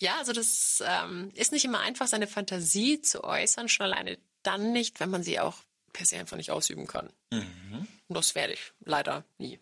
[0.00, 4.72] Ja, also das ähm, ist nicht immer einfach, seine Fantasie zu äußern, schon alleine dann
[4.72, 5.58] nicht, wenn man sie auch
[5.92, 7.12] per se einfach nicht ausüben kann.
[7.30, 7.86] Mhm.
[8.14, 9.58] Das werde ich leider nie.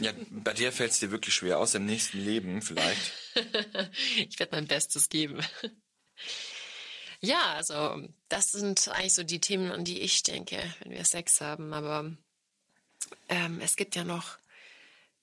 [0.00, 3.12] ja, bei dir fällt es dir wirklich schwer aus im nächsten Leben vielleicht.
[4.16, 5.40] ich werde mein Bestes geben.
[7.20, 11.40] Ja, also das sind eigentlich so die Themen, an die ich denke, wenn wir Sex
[11.40, 11.74] haben.
[11.74, 12.10] Aber
[13.28, 14.38] ähm, es gibt ja noch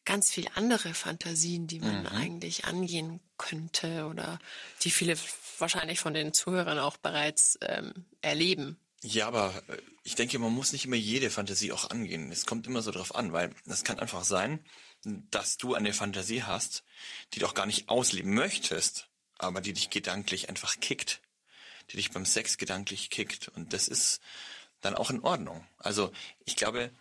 [0.06, 2.08] ganz viele andere Fantasien, die man mhm.
[2.08, 4.40] eigentlich angehen könnte oder
[4.84, 5.18] die viele
[5.60, 8.78] wahrscheinlich von den Zuhörern auch bereits ähm, erleben.
[9.04, 12.32] Ja, aber äh, ich denke, man muss nicht immer jede Fantasie auch angehen.
[12.32, 14.66] Es kommt immer so drauf an, weil es kann einfach sein,
[15.04, 16.84] dass du eine Fantasie hast,
[17.34, 21.22] die du auch gar nicht ausleben möchtest, aber die dich gedanklich einfach kickt,
[21.92, 23.50] die dich beim Sex gedanklich kickt.
[23.50, 24.20] Und das ist
[24.82, 25.68] dann auch in Ordnung.
[25.78, 26.12] Also
[26.46, 26.92] ich glaube,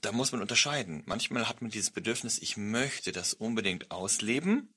[0.00, 1.02] da muss man unterscheiden.
[1.06, 4.73] Manchmal hat man dieses Bedürfnis, ich möchte das unbedingt ausleben.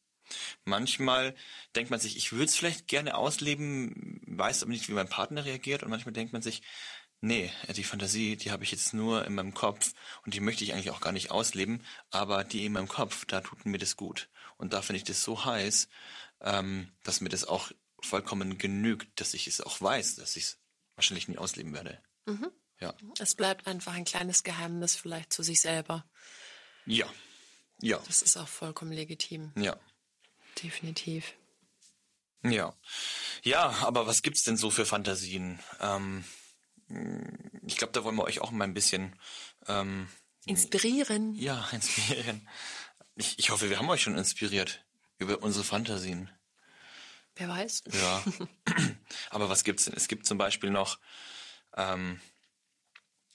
[0.65, 1.35] Manchmal
[1.75, 5.45] denkt man sich, ich würde es vielleicht gerne ausleben, weiß aber nicht, wie mein Partner
[5.45, 5.83] reagiert.
[5.83, 6.61] Und manchmal denkt man sich,
[7.21, 9.93] nee, die Fantasie, die habe ich jetzt nur in meinem Kopf
[10.25, 13.41] und die möchte ich eigentlich auch gar nicht ausleben, aber die in meinem Kopf, da
[13.41, 14.29] tut mir das gut.
[14.57, 15.87] Und da finde ich das so heiß,
[16.41, 20.59] ähm, dass mir das auch vollkommen genügt, dass ich es auch weiß, dass ich es
[20.95, 22.01] wahrscheinlich nie ausleben werde.
[22.25, 22.51] Mhm.
[22.79, 22.93] Ja.
[23.19, 26.05] Es bleibt einfach ein kleines Geheimnis vielleicht zu sich selber.
[26.85, 27.07] Ja.
[27.81, 27.99] Ja.
[28.05, 29.51] Das ist auch vollkommen legitim.
[29.55, 29.77] Ja.
[30.63, 31.33] Definitiv.
[32.43, 32.73] Ja.
[33.43, 35.59] Ja, aber was gibt's denn so für Fantasien?
[35.79, 36.23] Ähm,
[37.65, 39.15] ich glaube, da wollen wir euch auch mal ein bisschen
[39.67, 40.07] ähm,
[40.45, 41.35] inspirieren.
[41.35, 42.47] Ja, inspirieren.
[43.15, 44.85] Ich, ich hoffe, wir haben euch schon inspiriert
[45.17, 46.29] über unsere Fantasien.
[47.35, 47.83] Wer weiß.
[47.91, 48.23] Ja.
[49.29, 49.93] Aber was gibt's denn?
[49.95, 50.99] Es gibt zum Beispiel noch
[51.75, 52.19] ähm,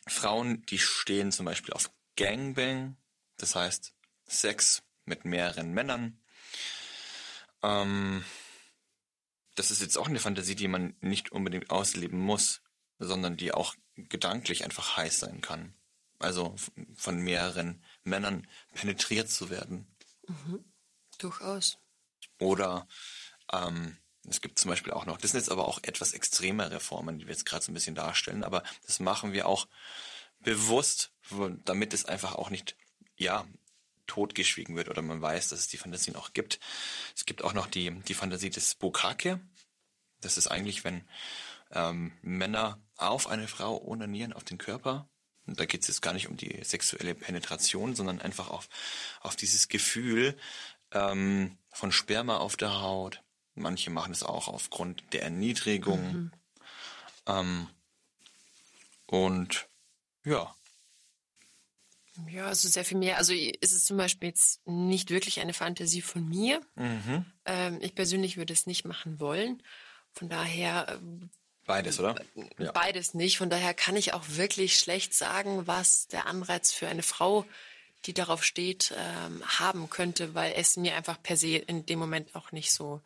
[0.06, 2.96] Frauen, die stehen zum Beispiel auf Gangbang,
[3.36, 3.94] das heißt
[4.26, 6.21] Sex mit mehreren Männern.
[7.62, 8.24] Ähm,
[9.54, 12.62] das ist jetzt auch eine Fantasie, die man nicht unbedingt ausleben muss,
[12.98, 15.74] sondern die auch gedanklich einfach heiß sein kann.
[16.18, 16.54] Also
[16.94, 19.86] von mehreren Männern penetriert zu werden.
[20.26, 20.64] Mhm.
[21.18, 21.78] Durchaus.
[22.38, 22.86] Oder
[23.52, 23.98] ähm,
[24.28, 27.26] es gibt zum Beispiel auch noch, das sind jetzt aber auch etwas extremere Formen, die
[27.26, 29.66] wir jetzt gerade so ein bisschen darstellen, aber das machen wir auch
[30.40, 31.12] bewusst,
[31.64, 32.76] damit es einfach auch nicht,
[33.16, 33.46] ja,
[34.12, 36.60] totgeschwiegen wird oder man weiß, dass es die Fantasien auch gibt.
[37.16, 39.40] Es gibt auch noch die, die Fantasie des Bukake.
[40.20, 41.08] Das ist eigentlich, wenn
[41.72, 45.08] ähm, Männer auf eine Frau onanieren, auf den Körper.
[45.46, 48.68] Und da geht es jetzt gar nicht um die sexuelle Penetration, sondern einfach auf,
[49.20, 50.36] auf dieses Gefühl
[50.92, 53.22] ähm, von Sperma auf der Haut,
[53.54, 56.12] Manche machen es auch aufgrund der Erniedrigung.
[56.12, 56.32] Mhm.
[57.26, 57.68] Ähm,
[59.06, 59.68] und
[60.24, 60.54] ja.
[62.28, 63.18] Ja, also sehr viel mehr.
[63.18, 66.60] Also ist es zum Beispiel jetzt nicht wirklich eine Fantasie von mir.
[66.76, 67.24] Mhm.
[67.44, 69.62] Ähm, ich persönlich würde es nicht machen wollen.
[70.12, 70.86] Von daher.
[71.00, 71.30] Ähm,
[71.66, 72.14] beides, oder?
[72.58, 72.72] Ja.
[72.72, 73.38] Beides nicht.
[73.38, 77.44] Von daher kann ich auch wirklich schlecht sagen, was der Anreiz für eine Frau,
[78.04, 82.34] die darauf steht, ähm, haben könnte, weil es mir einfach per se in dem Moment
[82.34, 83.00] auch nicht so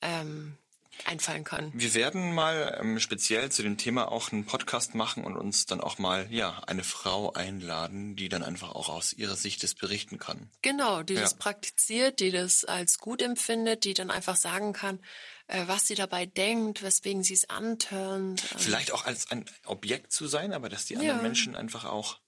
[0.00, 0.56] ähm,
[1.06, 1.70] einfallen kann.
[1.74, 5.80] Wir werden mal ähm, speziell zu dem Thema auch einen Podcast machen und uns dann
[5.80, 10.18] auch mal ja eine Frau einladen, die dann einfach auch aus ihrer Sicht das berichten
[10.18, 10.50] kann.
[10.62, 11.20] Genau, die ja.
[11.20, 15.00] das praktiziert, die das als gut empfindet, die dann einfach sagen kann,
[15.46, 18.40] äh, was sie dabei denkt, weswegen sie es antörnt.
[18.56, 21.22] Vielleicht auch als ein Objekt zu sein, aber dass die anderen ja.
[21.22, 22.18] Menschen einfach auch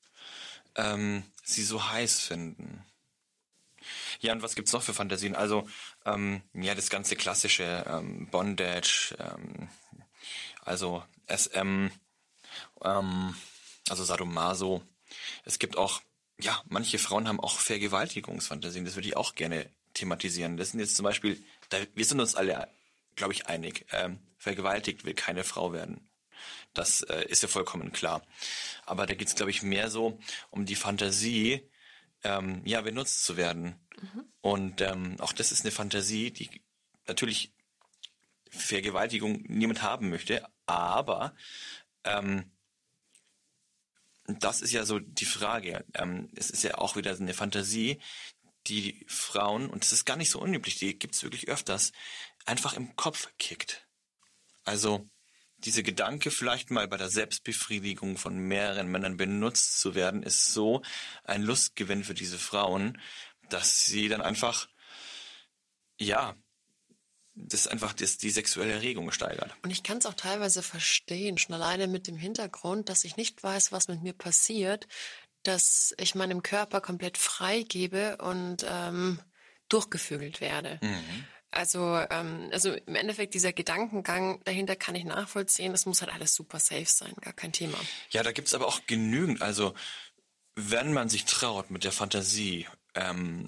[0.76, 2.84] ähm, sie so heiß finden.
[4.20, 5.34] Ja, und was gibt's noch für Fantasien?
[5.36, 5.68] Also,
[6.04, 9.68] ähm, ja, das ganze klassische ähm, Bondage, ähm,
[10.64, 11.88] also SM,
[12.82, 13.34] ähm,
[13.88, 14.82] also Sadomaso.
[15.44, 16.00] Es gibt auch,
[16.40, 18.84] ja, manche Frauen haben auch Vergewaltigungsfantasien.
[18.84, 20.56] Das würde ich auch gerne thematisieren.
[20.56, 22.68] Das sind jetzt zum Beispiel, da, wir sind uns alle,
[23.16, 23.86] glaube ich, einig.
[23.92, 26.08] Ähm, vergewaltigt will keine Frau werden.
[26.72, 28.22] Das äh, ist ja vollkommen klar.
[28.86, 30.18] Aber da geht's, glaube ich, mehr so
[30.50, 31.68] um die Fantasie,
[32.24, 33.76] ähm, ja, benutzt zu werden.
[34.00, 34.24] Mhm.
[34.40, 36.62] Und ähm, auch das ist eine Fantasie, die
[37.06, 37.52] natürlich
[38.50, 41.34] Vergewaltigung niemand haben möchte, aber
[42.04, 42.50] ähm,
[44.26, 45.84] das ist ja so die Frage.
[45.94, 48.00] Ähm, es ist ja auch wieder eine Fantasie,
[48.66, 51.92] die Frauen, und das ist gar nicht so unüblich, die gibt es wirklich öfters,
[52.44, 53.86] einfach im Kopf kickt.
[54.64, 55.08] Also
[55.64, 60.82] dieser Gedanke, vielleicht mal bei der Selbstbefriedigung von mehreren Männern benutzt zu werden, ist so
[61.24, 63.00] ein Lustgewinn für diese Frauen,
[63.48, 64.68] dass sie dann einfach,
[65.98, 66.34] ja,
[67.34, 69.54] das einfach das, die sexuelle Erregung steigert.
[69.62, 73.42] Und ich kann es auch teilweise verstehen, schon alleine mit dem Hintergrund, dass ich nicht
[73.42, 74.86] weiß, was mit mir passiert,
[75.42, 79.20] dass ich meinem Körper komplett freigebe und ähm,
[79.68, 80.78] durchgefügelt werde.
[80.82, 81.24] Mhm.
[81.50, 85.72] Also, ähm, also im Endeffekt dieser Gedankengang dahinter kann ich nachvollziehen.
[85.72, 87.78] Das muss halt alles super safe sein, gar kein Thema.
[88.10, 89.42] Ja, da gibt's aber auch genügend.
[89.42, 89.74] Also
[90.54, 93.46] wenn man sich traut, mit der Fantasie ähm,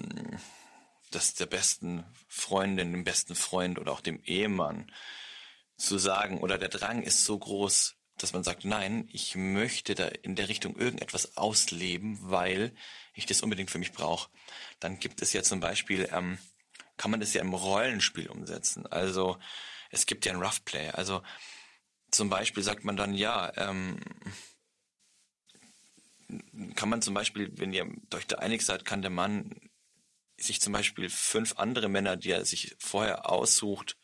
[1.11, 4.91] das der besten Freundin, dem besten Freund oder auch dem Ehemann
[5.77, 10.07] zu sagen, oder der Drang ist so groß, dass man sagt, nein, ich möchte da
[10.07, 12.73] in der Richtung irgendetwas ausleben, weil
[13.13, 14.29] ich das unbedingt für mich brauche.
[14.79, 16.37] Dann gibt es ja zum Beispiel, ähm,
[16.97, 18.85] kann man das ja im Rollenspiel umsetzen.
[18.87, 19.37] Also
[19.89, 20.89] es gibt ja ein Rough Play.
[20.89, 21.21] Also
[22.11, 23.99] zum Beispiel sagt man dann, ja, ähm,
[26.75, 29.69] kann man zum Beispiel, wenn ihr euch da einig seid, kann der Mann
[30.37, 33.97] sich zum Beispiel fünf andere Männer, die er sich vorher aussucht,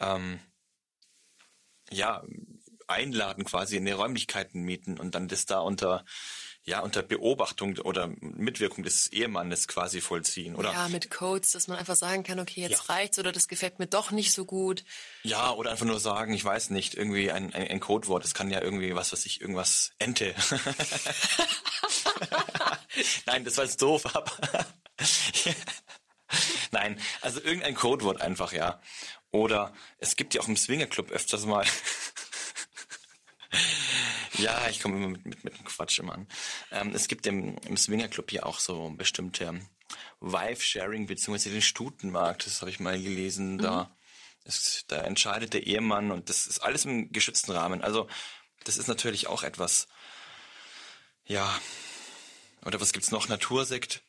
[0.00, 0.40] ähm,
[1.90, 2.22] ja,
[2.86, 6.04] einladen, quasi in die Räumlichkeiten mieten und dann das da unter
[6.68, 10.70] ja, unter Beobachtung oder Mitwirkung des Ehemannes quasi vollziehen, oder?
[10.72, 12.94] Ja, mit Codes, dass man einfach sagen kann, okay, jetzt ja.
[12.94, 14.84] reicht's oder das gefällt mir doch nicht so gut.
[15.22, 18.50] Ja, oder einfach nur sagen, ich weiß nicht, irgendwie ein, ein, ein Codewort, das kann
[18.50, 20.34] ja irgendwie was, was ich, irgendwas, Ente.
[23.26, 24.30] Nein, das war jetzt doof, aber
[26.70, 28.80] Nein, also irgendein Codewort einfach, ja.
[29.30, 31.64] Oder es gibt ja auch im Swingerclub öfters mal
[34.38, 36.28] ja, ich komme immer mit, mit, mit dem Quatsch immer an.
[36.70, 39.60] Ähm, es gibt im, im Swingerclub ja auch so bestimmte
[40.20, 43.54] Wife-Sharing beziehungsweise den Stutenmarkt, das habe ich mal gelesen.
[43.54, 43.58] Mhm.
[43.58, 43.96] Da,
[44.44, 47.82] ist, da entscheidet der Ehemann und das ist alles im geschützten Rahmen.
[47.82, 48.08] Also
[48.64, 49.88] das ist natürlich auch etwas,
[51.24, 51.60] ja,
[52.64, 53.28] oder was gibt's noch?
[53.28, 54.02] Natursekt.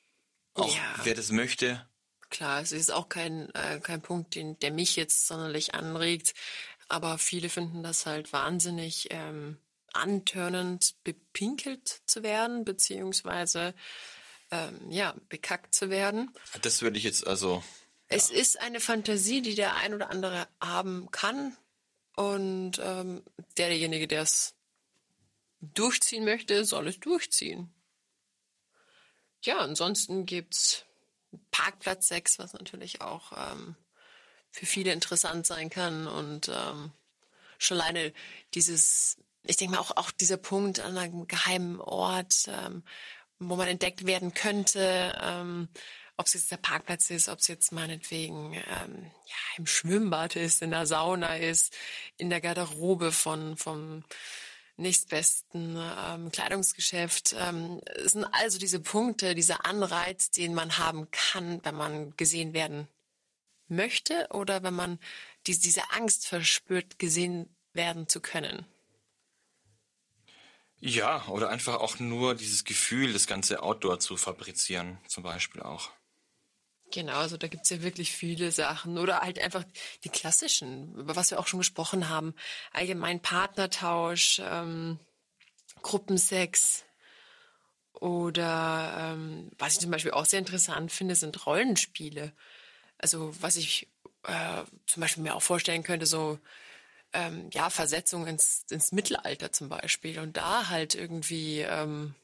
[0.53, 0.95] Auch ja.
[1.03, 1.87] wer das möchte.
[2.29, 6.33] Klar, es ist auch kein, äh, kein Punkt, den, der mich jetzt sonderlich anregt.
[6.87, 9.57] Aber viele finden das halt wahnsinnig ähm,
[9.93, 13.73] antörnend bepinkelt zu werden, beziehungsweise
[14.52, 16.34] ähm, ja, bekackt zu werden.
[16.62, 17.63] Das würde ich jetzt also.
[18.08, 21.56] Es ist eine Fantasie, die der ein oder andere haben kann.
[22.15, 23.23] Und ähm,
[23.58, 24.56] derjenige, der es
[25.62, 27.71] durchziehen möchte, soll es durchziehen.
[29.43, 30.86] Ja, ansonsten gibt's
[31.52, 33.75] Parkplatzsex, was natürlich auch ähm,
[34.49, 36.08] für viele interessant sein kann.
[36.08, 36.91] Und ähm,
[37.60, 38.13] schon alleine
[38.54, 39.17] dieses
[39.49, 42.83] ich denke mal auch, auch dieser Punkt an einem geheimen Ort, ähm,
[43.39, 45.69] wo man entdeckt werden könnte, ähm,
[46.17, 50.62] ob es jetzt der Parkplatz ist, ob es jetzt meinetwegen ähm, ja, im Schwimmbad ist,
[50.62, 51.75] in der Sauna ist,
[52.17, 54.03] in der Garderobe von vom
[54.77, 57.35] nächstbesten ähm, Kleidungsgeschäft.
[57.38, 62.53] Ähm, es sind also diese Punkte, dieser Anreiz, den man haben kann, wenn man gesehen
[62.53, 62.88] werden
[63.67, 64.99] möchte oder wenn man
[65.47, 68.65] die, diese Angst verspürt, gesehen werden zu können.
[70.81, 75.91] Ja, oder einfach auch nur dieses Gefühl, das ganze Outdoor zu fabrizieren, zum Beispiel auch.
[76.91, 78.97] Genau, also da gibt's ja wirklich viele Sachen.
[78.97, 79.63] Oder halt einfach
[80.03, 82.33] die klassischen, über was wir auch schon gesprochen haben.
[82.71, 84.99] Allgemein Partnertausch, ähm,
[85.81, 86.85] Gruppensex.
[87.93, 92.33] Oder ähm, was ich zum Beispiel auch sehr interessant finde, sind Rollenspiele.
[92.97, 93.87] Also was ich
[94.23, 96.39] äh, zum Beispiel mir auch vorstellen könnte, so
[97.13, 102.15] ähm, ja, Versetzung ins, ins Mittelalter zum Beispiel und da halt irgendwie ähm,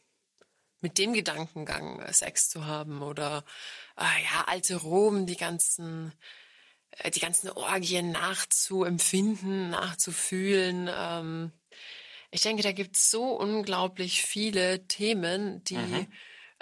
[0.82, 3.44] mit dem Gedankengang äh, Sex zu haben oder
[3.98, 6.14] äh, ja, alte Rom, die ganzen
[7.00, 10.90] äh, die ganzen Orgien nachzuempfinden, nachzufühlen.
[10.94, 11.52] Ähm,
[12.32, 16.08] ich denke, da gibt es so unglaublich viele Themen, die mhm.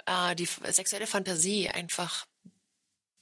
[0.06, 2.26] äh, die sexuelle Fantasie einfach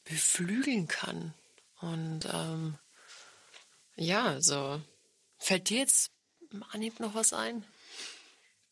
[0.04, 1.34] beflügeln kann.
[1.80, 2.78] Und ähm,
[3.96, 4.80] ja, so
[5.42, 6.12] Fällt dir jetzt
[6.52, 7.64] im Anhieb noch was ein?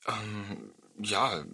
[0.06, 1.44] Ähm, ja.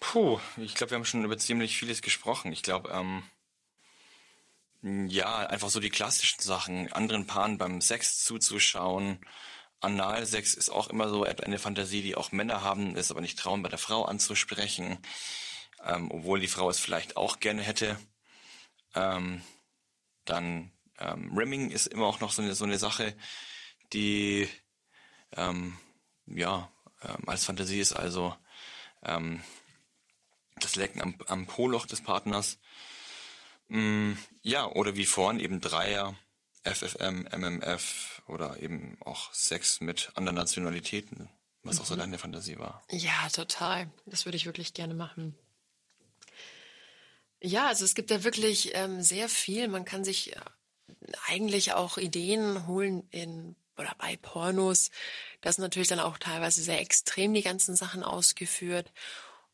[0.00, 2.54] Puh, ich glaube, wir haben schon über ziemlich vieles gesprochen.
[2.54, 3.22] Ich glaube, ähm,
[5.10, 9.20] ja, einfach so die klassischen Sachen, anderen Paaren beim Sex zuzuschauen.
[9.80, 13.62] Analsex ist auch immer so eine Fantasie, die auch Männer haben, ist aber nicht trauen,
[13.62, 14.98] bei der Frau anzusprechen,
[15.84, 17.98] ähm, obwohl die Frau es vielleicht auch gerne hätte.
[18.94, 19.42] Ähm,
[20.24, 23.16] dann ähm, Rimming ist immer auch noch so eine, so eine Sache,
[23.92, 24.48] die
[25.36, 25.76] ähm,
[26.26, 26.70] ja
[27.02, 28.36] ähm, als Fantasie ist, also
[29.02, 29.42] ähm,
[30.56, 32.58] das Lecken am, am Poloch des Partners.
[33.68, 36.14] Mm, ja, oder wie vorhin eben Dreier,
[36.64, 41.28] FFM, MMF oder eben auch Sex mit anderen Nationalitäten,
[41.62, 41.82] was mhm.
[41.82, 42.00] auch so mhm.
[42.00, 42.82] deine Fantasie war.
[42.90, 43.90] Ja, total.
[44.06, 45.36] Das würde ich wirklich gerne machen.
[47.42, 49.68] Ja, also es gibt ja wirklich ähm, sehr viel.
[49.68, 50.36] Man kann sich
[51.28, 54.90] eigentlich auch Ideen holen in oder bei Pornos.
[55.40, 58.92] Das sind natürlich dann auch teilweise sehr extrem die ganzen Sachen ausgeführt.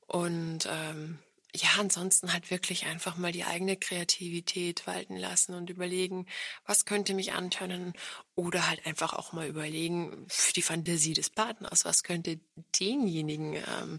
[0.07, 1.18] Und ähm,
[1.55, 6.26] ja, ansonsten halt wirklich einfach mal die eigene Kreativität walten lassen und überlegen,
[6.66, 7.95] was könnte mich antönen
[8.34, 12.41] oder halt einfach auch mal überlegen für die Fantasie des Partners, was könnte
[12.78, 13.99] denjenigen ähm,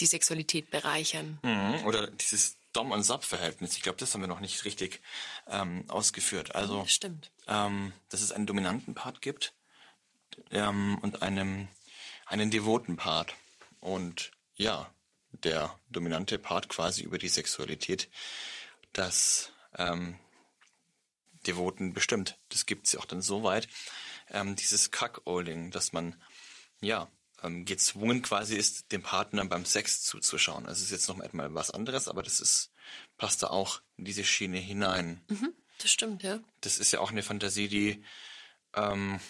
[0.00, 1.38] die Sexualität bereichern.
[1.42, 1.84] Mhm.
[1.84, 3.76] Oder dieses Dom- und Sub-Verhältnis.
[3.76, 5.00] Ich glaube, das haben wir noch nicht richtig
[5.48, 6.54] ähm, ausgeführt.
[6.54, 7.30] Also, Stimmt.
[7.46, 9.54] Ähm, dass es einen dominanten Part gibt
[10.50, 11.68] ähm, und einem,
[12.26, 13.34] einen devoten Part.
[13.80, 14.90] Und ja,
[15.30, 18.10] der dominante Part quasi über die Sexualität
[18.92, 20.18] das ähm,
[21.46, 22.38] Devoten bestimmt.
[22.48, 23.68] Das gibt es ja auch dann so weit,
[24.30, 26.20] ähm, dieses Cuckolding, dass man
[26.80, 27.08] ja
[27.44, 30.66] ähm, gezwungen quasi ist, dem Partner beim Sex zuzuschauen.
[30.66, 32.70] Also es ist jetzt noch mal was anderes, aber das ist
[33.16, 35.22] passt da auch in diese Schiene hinein.
[35.28, 36.40] Mhm, das stimmt, ja.
[36.60, 38.04] Das ist ja auch eine Fantasie, die
[38.74, 39.20] ähm,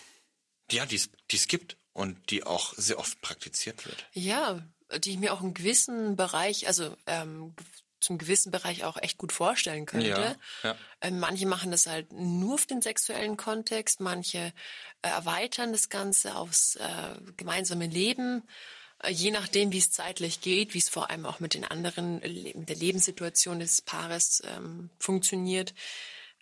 [0.70, 4.06] ja, die es gibt und die auch sehr oft praktiziert wird.
[4.12, 4.66] Ja,
[4.98, 7.54] die ich mir auch im gewissen Bereich, also ähm,
[8.04, 10.08] zum gewissen Bereich auch echt gut vorstellen könnte.
[10.08, 10.76] Ja, ja.
[11.00, 14.52] Ähm, manche machen das halt nur auf den sexuellen Kontext, manche
[15.02, 18.42] äh, erweitern das Ganze aufs äh, gemeinsame Leben,
[19.00, 22.20] äh, je nachdem, wie es zeitlich geht, wie es vor allem auch mit den anderen,
[22.20, 25.74] mit der Lebenssituation des Paares ähm, funktioniert.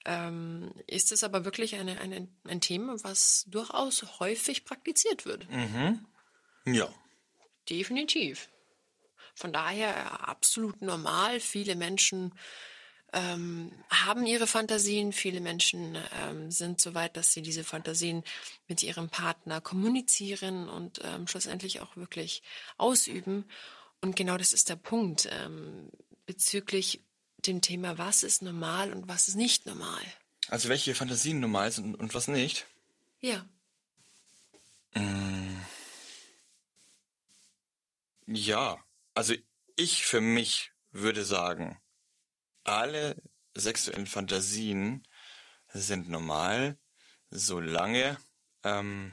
[0.05, 5.49] Ähm, ist es aber wirklich eine, eine, ein Thema, was durchaus häufig praktiziert wird.
[5.49, 6.05] Mhm.
[6.67, 6.93] Ja.
[7.71, 8.49] Definitiv.
[9.35, 11.41] Von daher absolut normal.
[11.41, 12.35] Viele Menschen
[13.13, 15.13] ähm, haben ihre Fantasien.
[15.13, 18.25] Viele Menschen ähm, sind so weit, dass sie diese Fantasien
[18.69, 22.43] mit ihrem Partner kommunizieren und ähm, schlussendlich auch wirklich
[22.79, 23.45] ausüben.
[24.01, 25.91] Und genau das ist der Punkt ähm,
[26.27, 27.03] bezüglich
[27.47, 30.03] dem Thema, was ist normal und was ist nicht normal.
[30.49, 32.67] Also welche Fantasien normal sind und was nicht?
[33.21, 33.45] Ja.
[34.95, 35.61] Mm.
[38.27, 38.79] Ja,
[39.15, 39.35] also
[39.77, 41.81] ich für mich würde sagen,
[42.65, 43.17] alle
[43.55, 45.07] sexuellen Fantasien
[45.73, 46.79] sind normal,
[47.31, 48.19] solange,
[48.63, 49.13] ähm,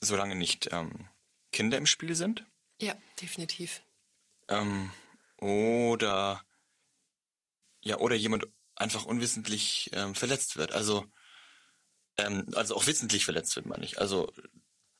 [0.00, 1.08] solange nicht ähm,
[1.52, 2.44] Kinder im Spiel sind.
[2.80, 3.82] Ja, definitiv.
[4.48, 4.90] Ähm,
[5.38, 6.44] oder
[7.84, 10.72] ja, oder jemand einfach unwissentlich ähm, verletzt wird.
[10.72, 11.04] Also,
[12.16, 14.00] ähm, also auch wissentlich verletzt wird, meine ich.
[14.00, 14.32] Also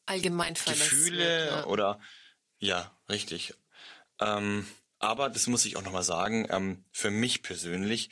[0.06, 1.66] allgemein verletzt Gefühle wird, ja.
[1.66, 2.00] oder
[2.62, 3.54] ja, richtig.
[4.20, 4.68] Ähm,
[5.00, 8.08] aber das muss ich auch nochmal sagen, ähm, für mich persönlich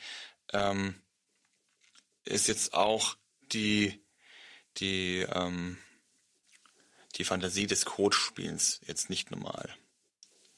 [0.51, 1.01] ähm,
[2.25, 3.15] ist jetzt auch
[3.53, 4.03] die,
[4.75, 5.77] die, ähm,
[7.15, 9.73] die Fantasie des Codespiels jetzt nicht normal.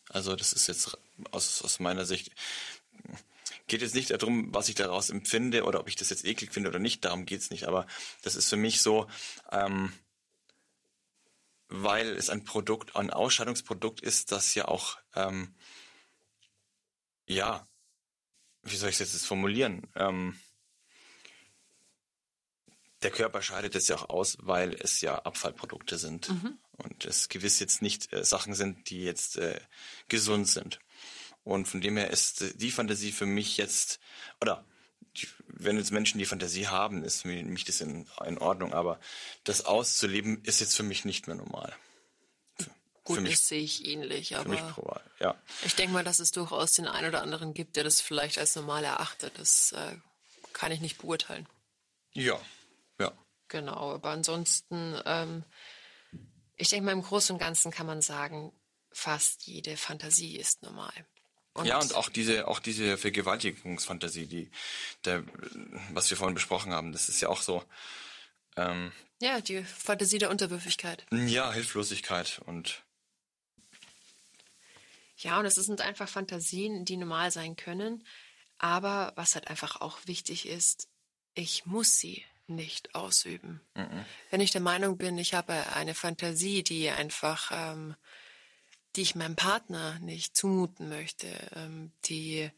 [0.09, 0.97] Also das ist jetzt
[1.29, 2.31] aus, aus meiner Sicht,
[3.67, 6.69] geht jetzt nicht darum, was ich daraus empfinde oder ob ich das jetzt eklig finde
[6.69, 7.67] oder nicht, darum geht's nicht.
[7.67, 7.85] Aber
[8.23, 9.07] das ist für mich so,
[9.51, 9.93] ähm,
[11.75, 15.55] weil es ein Produkt, ein Ausscheidungsprodukt ist, das ja auch, ähm,
[17.25, 17.67] ja,
[18.61, 19.87] wie soll ich es jetzt formulieren?
[19.95, 20.39] Ähm,
[23.01, 26.59] der Körper scheidet es ja auch aus, weil es ja Abfallprodukte sind Mhm.
[26.77, 29.59] und es gewiss jetzt nicht äh, Sachen sind, die jetzt äh,
[30.09, 30.79] gesund sind.
[31.43, 33.99] Und von dem her ist die Fantasie für mich jetzt,
[34.39, 34.63] oder
[35.47, 38.99] wenn jetzt Menschen die Fantasie haben, ist für mich das in, in Ordnung, aber
[39.43, 41.75] das auszuleben ist jetzt für mich nicht mehr normal.
[42.57, 42.71] Für,
[43.03, 45.35] Gut, für mich, das sehe ich ähnlich, für mich aber proval, ja.
[45.65, 48.55] ich denke mal, dass es durchaus den einen oder anderen gibt, der das vielleicht als
[48.55, 49.33] normal erachtet.
[49.37, 49.95] Das äh,
[50.53, 51.47] kann ich nicht beurteilen.
[52.13, 52.39] Ja,
[52.99, 53.11] ja.
[53.47, 55.43] Genau, aber ansonsten, ähm,
[56.55, 58.51] ich denke mal, im Großen und Ganzen kann man sagen,
[58.91, 60.93] fast jede Fantasie ist normal.
[61.63, 64.49] Ja, und auch diese, auch diese Vergewaltigungsfantasie, die,
[65.05, 65.23] der,
[65.91, 67.63] was wir vorhin besprochen haben, das ist ja auch so,
[68.55, 68.91] ähm,
[69.21, 71.05] Ja, die Fantasie der Unterwürfigkeit.
[71.11, 72.83] ja, Hilflosigkeit und
[75.17, 78.05] Ja, und es sind einfach Fantasien, die normal sein können.
[78.57, 80.87] Aber was halt einfach auch wichtig ist,
[81.33, 83.61] ich muss sie nicht ausüben.
[84.29, 87.95] Wenn ich der Meinung bin, ich habe eine Fantasie, die einfach, ähm,
[88.95, 92.49] die ich meinem Partner nicht zumuten möchte, ähm, die,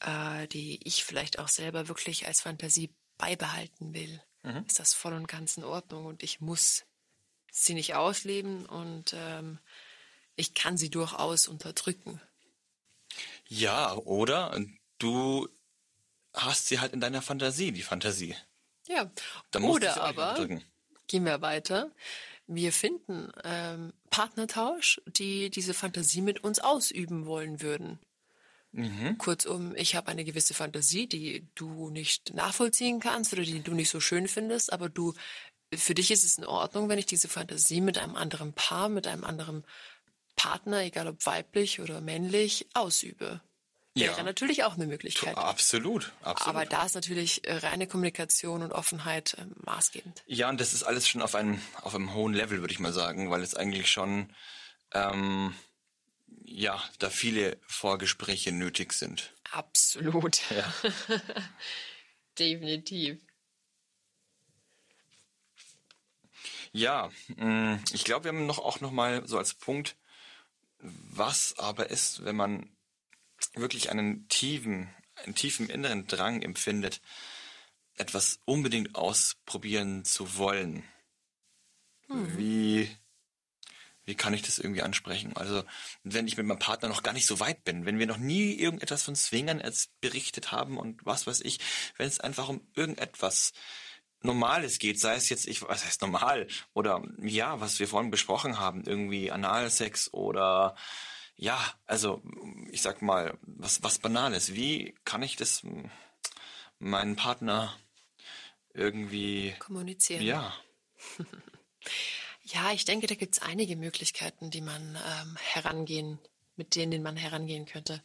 [0.00, 4.22] äh, die ich vielleicht auch selber wirklich als Fantasie beibehalten will,
[4.66, 6.84] ist das voll und ganz in Ordnung und ich muss
[7.52, 9.60] sie nicht ausleben und ähm,
[10.34, 12.20] ich kann sie durchaus unterdrücken.
[13.46, 14.58] ja, oder
[14.98, 15.48] du
[16.34, 18.34] hast sie halt in deiner Fantasie, die Fantasie.
[18.88, 19.10] Ja.
[19.60, 20.34] Oder aber
[21.06, 21.90] gehen wir weiter.
[22.46, 27.98] Wir finden ähm, Partnertausch, die diese Fantasie mit uns ausüben wollen würden.
[28.72, 29.18] Mhm.
[29.18, 33.90] Kurzum, ich habe eine gewisse Fantasie, die du nicht nachvollziehen kannst oder die du nicht
[33.90, 35.12] so schön findest, aber du,
[35.74, 39.06] für dich ist es in Ordnung, wenn ich diese Fantasie mit einem anderen Paar, mit
[39.06, 39.64] einem anderen
[40.36, 43.42] Partner, egal ob weiblich oder männlich, ausübe.
[43.94, 44.22] Wäre Ja.
[44.22, 45.36] natürlich auch eine Möglichkeit.
[45.36, 46.48] Absolut, absolut.
[46.54, 50.22] Aber da ist natürlich äh, reine Kommunikation und Offenheit äh, maßgebend.
[50.26, 52.92] Ja, und das ist alles schon auf einem, auf einem hohen Level, würde ich mal
[52.94, 54.34] sagen, weil es eigentlich schon,
[54.92, 55.54] ähm,
[56.44, 59.34] ja, da viele Vorgespräche nötig sind.
[59.50, 60.40] Absolut.
[60.50, 60.72] Ja.
[62.38, 63.20] Definitiv.
[66.72, 69.96] Ja, mh, ich glaube, wir haben noch auch noch mal so als Punkt,
[70.78, 72.71] was aber ist, wenn man
[73.54, 77.00] wirklich einen tiefen, einen tiefen inneren Drang empfindet,
[77.96, 80.84] etwas unbedingt ausprobieren zu wollen.
[82.08, 82.90] Wie,
[84.04, 85.36] wie kann ich das irgendwie ansprechen?
[85.36, 85.64] Also,
[86.02, 88.54] wenn ich mit meinem Partner noch gar nicht so weit bin, wenn wir noch nie
[88.54, 91.58] irgendetwas von Swingern als berichtet haben und was weiß ich,
[91.96, 93.52] wenn es einfach um irgendetwas
[94.20, 98.58] Normales geht, sei es jetzt, ich, was heißt normal, oder ja, was wir vorhin besprochen
[98.58, 100.76] haben, irgendwie Analsex oder
[101.42, 102.22] ja, also
[102.70, 104.54] ich sag mal, was, was Banales.
[104.54, 105.90] Wie kann ich das m,
[106.78, 107.76] meinen Partner
[108.74, 110.22] irgendwie, Kommunizieren.
[110.22, 110.54] ja,
[112.44, 116.18] Ja, ich denke, da gibt es einige Möglichkeiten, die man ähm, herangehen,
[116.56, 118.02] mit denen man herangehen könnte.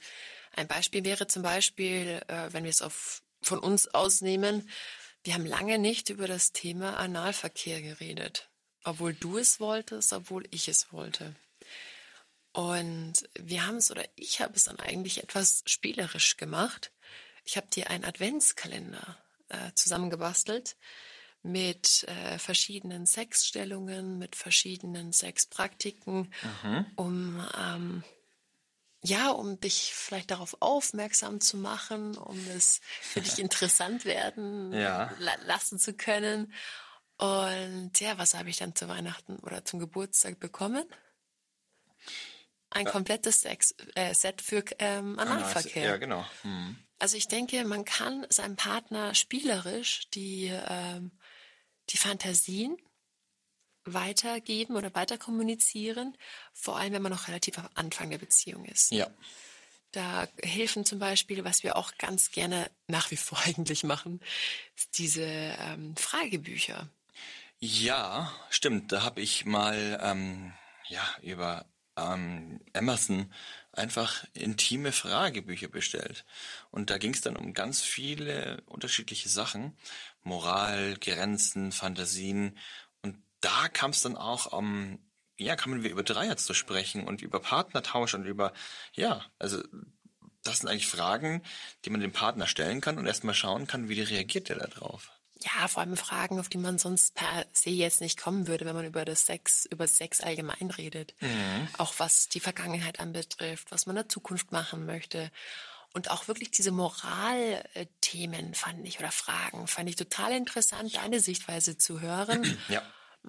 [0.56, 4.70] Ein Beispiel wäre zum Beispiel, äh, wenn wir es auf, von uns ausnehmen,
[5.24, 8.50] wir haben lange nicht über das Thema Analverkehr geredet.
[8.84, 11.36] Obwohl du es wolltest, obwohl ich es wollte.
[12.58, 16.92] Und wir haben es, oder ich habe es dann eigentlich etwas spielerisch gemacht.
[17.44, 19.16] Ich habe dir einen Adventskalender
[19.50, 20.76] äh, zusammengebastelt
[21.44, 26.34] mit äh, verschiedenen Sexstellungen, mit verschiedenen Sexpraktiken,
[26.96, 28.04] um ähm,
[29.04, 35.14] ja, um dich vielleicht darauf aufmerksam zu machen, um es für dich interessant werden Ja.
[35.20, 36.52] la lassen zu können.
[37.18, 40.86] Und ja, was habe ich dann zu Weihnachten oder zum Geburtstag bekommen?
[42.78, 45.84] Ein komplettes Sex, äh, Set für ähm, Analverkehr.
[45.84, 46.26] Ja, genau.
[46.44, 46.78] Hm.
[47.00, 51.12] Also ich denke, man kann seinem Partner spielerisch die, ähm,
[51.90, 52.78] die Fantasien
[53.86, 56.18] weitergeben oder weiter kommunizieren,
[56.54, 58.92] vor allem wenn man noch relativ am Anfang der Beziehung ist.
[58.92, 59.08] Ja.
[59.92, 64.20] Da helfen zum Beispiel, was wir auch ganz gerne nach wie vor eigentlich machen,
[64.96, 66.90] diese ähm, Fragebücher.
[67.60, 68.92] Ja, stimmt.
[68.92, 70.54] Da habe ich mal ähm,
[70.90, 71.66] ja über
[71.98, 73.32] ähm, Amazon
[73.74, 76.26] einfach intime Fragebücher bestellt.
[76.72, 79.78] Und da ging es dann um ganz viele unterschiedliche Sachen.
[80.24, 82.58] Moral, Grenzen, Fantasien.
[83.02, 85.00] Und da kam es dann auch um,
[85.38, 88.54] ja, kamen wir über Dreier zu sprechen und über Partnertausch und über,
[88.94, 89.64] ja, also
[90.44, 91.44] das sind eigentlich Fragen,
[91.86, 95.12] die man dem Partner stellen kann und erstmal schauen kann, wie reagiert der da drauf.
[95.40, 98.76] Ja, vor allem Fragen, auf die man sonst per se jetzt nicht kommen würde, wenn
[98.76, 101.14] man über das Sex, über Sex allgemein redet.
[101.78, 105.32] Auch was die Vergangenheit anbetrifft, was man in der Zukunft machen möchte.
[105.94, 111.78] Und auch wirklich diese Moralthemen fand ich oder Fragen fand ich total interessant, deine Sichtweise
[111.78, 112.58] zu hören.
[112.70, 112.82] Ja.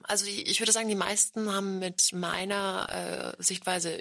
[0.04, 4.00] Also ich, ich würde sagen, die meisten haben mit meiner äh, Sichtweise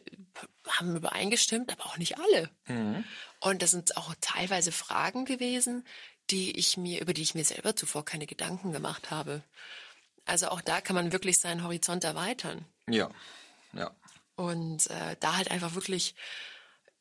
[0.67, 2.51] haben übereingestimmt, aber auch nicht alle.
[3.39, 5.87] Und das sind auch teilweise Fragen gewesen,
[6.29, 9.43] die ich mir, über die ich mir selber zuvor keine Gedanken gemacht habe.
[10.25, 13.09] Also auch da kann man wirklich seinen Horizont erweitern Ja.
[13.73, 13.95] Ja.
[14.35, 16.15] und äh, da halt einfach wirklich,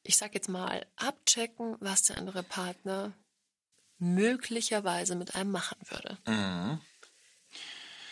[0.05, 3.12] ich sag jetzt mal, abchecken, was der andere Partner
[3.99, 6.18] möglicherweise mit einem machen würde.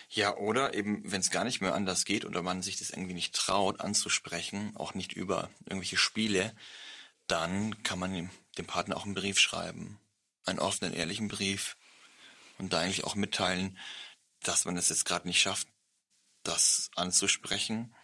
[0.09, 3.15] Ja, oder eben, wenn es gar nicht mehr anders geht oder man sich das irgendwie
[3.15, 6.55] nicht traut anzusprechen, auch nicht über irgendwelche Spiele,
[7.27, 9.99] dann kann man dem, dem Partner auch einen Brief schreiben.
[10.45, 11.77] Einen offenen, ehrlichen Brief.
[12.59, 13.79] Und da eigentlich auch mitteilen,
[14.41, 15.69] dass man es jetzt gerade nicht schafft,
[16.43, 17.95] das anzusprechen.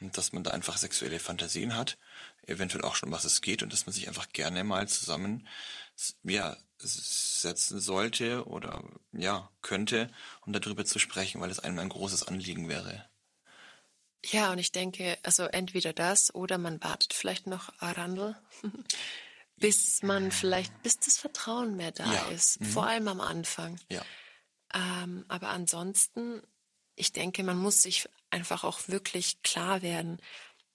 [0.00, 1.98] Und dass man da einfach sexuelle Fantasien hat,
[2.46, 5.46] eventuell auch schon, was es geht, und dass man sich einfach gerne mal zusammen
[6.22, 8.82] ja, setzen sollte oder
[9.12, 10.10] ja, könnte,
[10.42, 13.08] um darüber zu sprechen, weil es einem ein großes Anliegen wäre.
[14.24, 18.36] Ja, und ich denke, also entweder das oder man wartet vielleicht noch Arandel,
[19.60, 22.58] bis man vielleicht, bis das Vertrauen mehr da Ja, ist.
[22.64, 23.78] Vor allem am Anfang.
[23.88, 24.02] Ja.
[24.74, 26.42] Ähm, aber ansonsten,
[26.96, 30.20] ich denke, man muss sich einfach auch wirklich klar werden,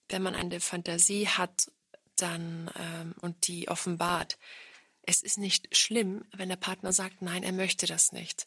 [0.08, 1.70] wenn man eine Fantasie hat,
[2.14, 4.38] dann ähm, und die offenbart.
[5.02, 8.46] Es ist nicht schlimm, wenn der Partner sagt, nein, er möchte das nicht.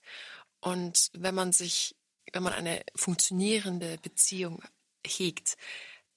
[0.62, 1.96] Und wenn man sich,
[2.32, 4.64] wenn man eine funktionierende Beziehung
[5.06, 5.58] hegt,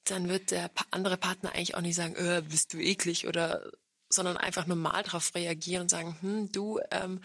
[0.05, 3.71] dann wird der andere Partner eigentlich auch nicht sagen, äh, bist du eklig oder,
[4.13, 7.21] sondern einfach normal darauf reagieren und sagen, hm, du, ähm,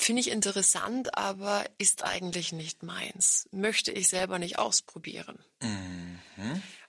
[0.00, 3.46] Finde ich interessant, aber ist eigentlich nicht meins.
[3.52, 5.38] Möchte ich selber nicht ausprobieren.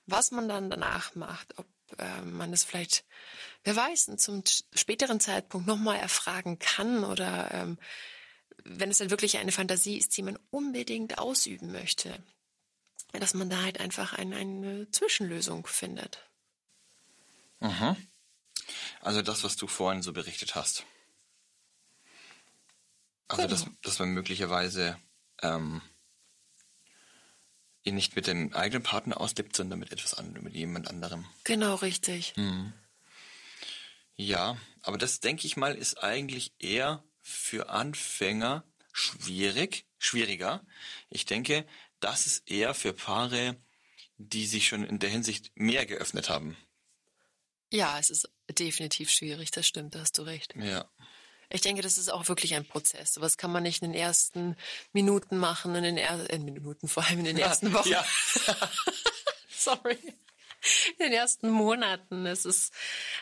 [0.06, 1.68] Was man dann danach macht, ob
[1.98, 3.04] äh, man es vielleicht,
[3.66, 4.44] wer weiß, zum
[4.74, 7.78] späteren Zeitpunkt nochmal erfragen kann oder ähm,
[8.64, 12.18] wenn es dann wirklich eine Fantasie ist, die man unbedingt ausüben möchte,
[13.12, 16.30] dass man da halt einfach ein, eine Zwischenlösung findet.
[17.60, 17.98] Mhm.
[19.02, 20.86] Also das, was du vorhin so berichtet hast.
[23.28, 23.54] Also genau.
[23.54, 24.98] dass, dass man möglicherweise
[25.42, 25.82] ähm,
[27.84, 31.26] ihn nicht mit dem eigenen Partner auslebt, sondern mit etwas anderem, mit jemand anderem.
[31.44, 32.34] Genau, richtig.
[32.36, 32.74] Mhm.
[34.16, 40.66] Ja, aber das denke ich mal ist eigentlich eher für Anfänger schwierig, schwieriger.
[41.10, 41.66] Ich denke,
[42.00, 43.56] das ist eher für Paare,
[44.18, 46.58] die sich schon in der Hinsicht mehr geöffnet haben.
[47.72, 48.30] Ja, es ist
[48.62, 50.54] definitiv schwierig, das stimmt, da hast du recht.
[50.56, 50.86] Ja.
[51.50, 53.20] Ich denke, das ist auch wirklich ein Prozess.
[53.20, 54.56] Was kann man nicht in den ersten
[54.94, 57.90] Minuten machen, in den ersten äh, Minuten, vor allem in den ersten Wochen.
[57.90, 58.06] Ja.
[59.58, 59.98] Sorry.
[60.98, 62.26] In den ersten Monaten.
[62.26, 62.72] Es ist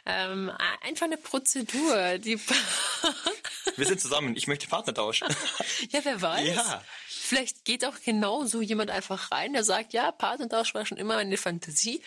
[0.06, 2.18] ähm, einfach eine Prozedur.
[2.20, 2.40] Die
[3.78, 4.36] Wir sind zusammen.
[4.36, 5.28] Ich möchte Partner tauschen.
[5.90, 6.56] ja, wer weiß.
[6.56, 6.84] Ja.
[7.08, 11.18] Vielleicht geht auch genau so jemand einfach rein, der sagt, ja, Partnertausch war schon immer
[11.18, 12.02] eine Fantasie.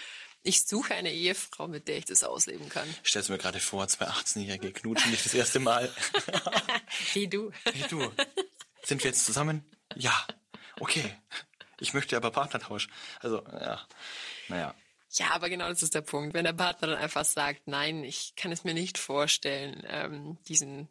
[0.45, 2.93] Ich suche eine Ehefrau, mit der ich das ausleben kann.
[3.05, 5.93] Stellst du mir gerade vor, zwei 18-Jährige knutschen nicht das erste Mal.
[7.12, 7.53] Wie du.
[7.72, 8.12] Wie du.
[8.82, 9.64] Sind wir jetzt zusammen?
[9.95, 10.26] Ja.
[10.80, 11.14] Okay.
[11.78, 12.88] Ich möchte aber Partnertausch.
[13.20, 13.86] Also, ja.
[14.49, 14.74] Naja.
[15.12, 16.34] Ja, aber genau das ist der Punkt.
[16.34, 20.88] Wenn der Partner dann einfach sagt, nein, ich kann es mir nicht vorstellen, ähm, diesen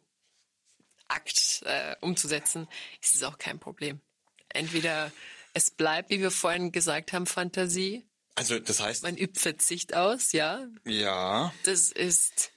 [1.08, 2.68] Akt äh, umzusetzen,
[3.02, 4.00] ist es auch kein Problem.
[4.48, 5.12] Entweder
[5.54, 9.02] es bleibt, wie wir vorhin gesagt haben, Fantasie, also das heißt.
[9.02, 10.66] Man übt Verzicht aus, ja.
[10.84, 11.52] Ja.
[11.64, 12.52] Das ist,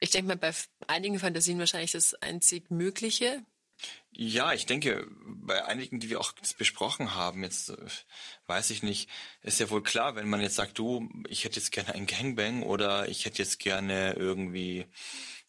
[0.00, 0.52] ich denke mal, bei
[0.86, 3.44] einigen Fantasien wahrscheinlich das einzig Mögliche.
[4.10, 7.76] Ja, ich denke, bei einigen, die wir auch besprochen haben, jetzt äh,
[8.46, 9.10] weiß ich nicht,
[9.42, 12.62] ist ja wohl klar, wenn man jetzt sagt, du, ich hätte jetzt gerne ein Gangbang
[12.62, 14.86] oder ich hätte jetzt gerne irgendwie,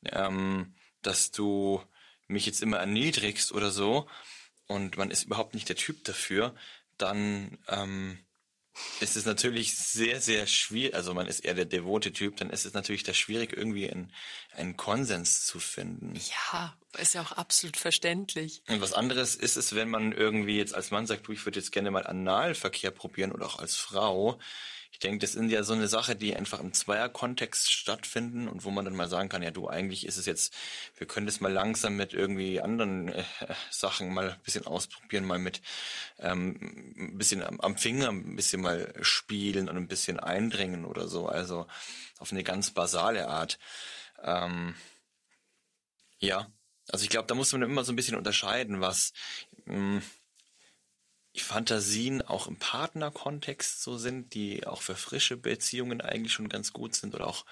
[0.04, 1.82] ähm, dass du
[2.28, 4.10] mich jetzt immer erniedrigst oder so
[4.66, 6.54] und man ist überhaupt nicht der Typ dafür,
[6.98, 8.20] dann ähm,
[9.00, 12.66] ist es natürlich sehr, sehr schwierig, also man ist eher der devote Typ, dann ist
[12.66, 14.12] es natürlich da schwierig, irgendwie einen,
[14.56, 16.14] einen Konsens zu finden.
[16.16, 18.64] Ja, ist ja auch absolut verständlich.
[18.68, 21.60] Und was anderes ist es, wenn man irgendwie jetzt als Mann sagt, du, ich würde
[21.60, 24.40] jetzt gerne mal Analverkehr probieren oder auch als Frau,
[24.98, 28.72] ich denke, das sind ja so eine Sache, die einfach im Zweierkontext stattfinden und wo
[28.72, 30.56] man dann mal sagen kann, ja du, eigentlich ist es jetzt,
[30.98, 33.24] wir können das mal langsam mit irgendwie anderen äh,
[33.70, 35.62] Sachen mal ein bisschen ausprobieren, mal mit
[36.18, 41.08] ähm, ein bisschen am, am Finger ein bisschen mal spielen und ein bisschen eindringen oder
[41.08, 41.68] so, also
[42.18, 43.60] auf eine ganz basale Art.
[44.24, 44.74] Ähm,
[46.18, 46.48] ja,
[46.90, 49.14] also ich glaube, da muss man immer so ein bisschen unterscheiden, was
[49.66, 50.02] mh,
[51.42, 56.74] hm, Fantasien auch im Partnerkontext so sind, die auch für frische Beziehungen eigentlich schon ganz
[56.74, 57.46] gut sind oder auch,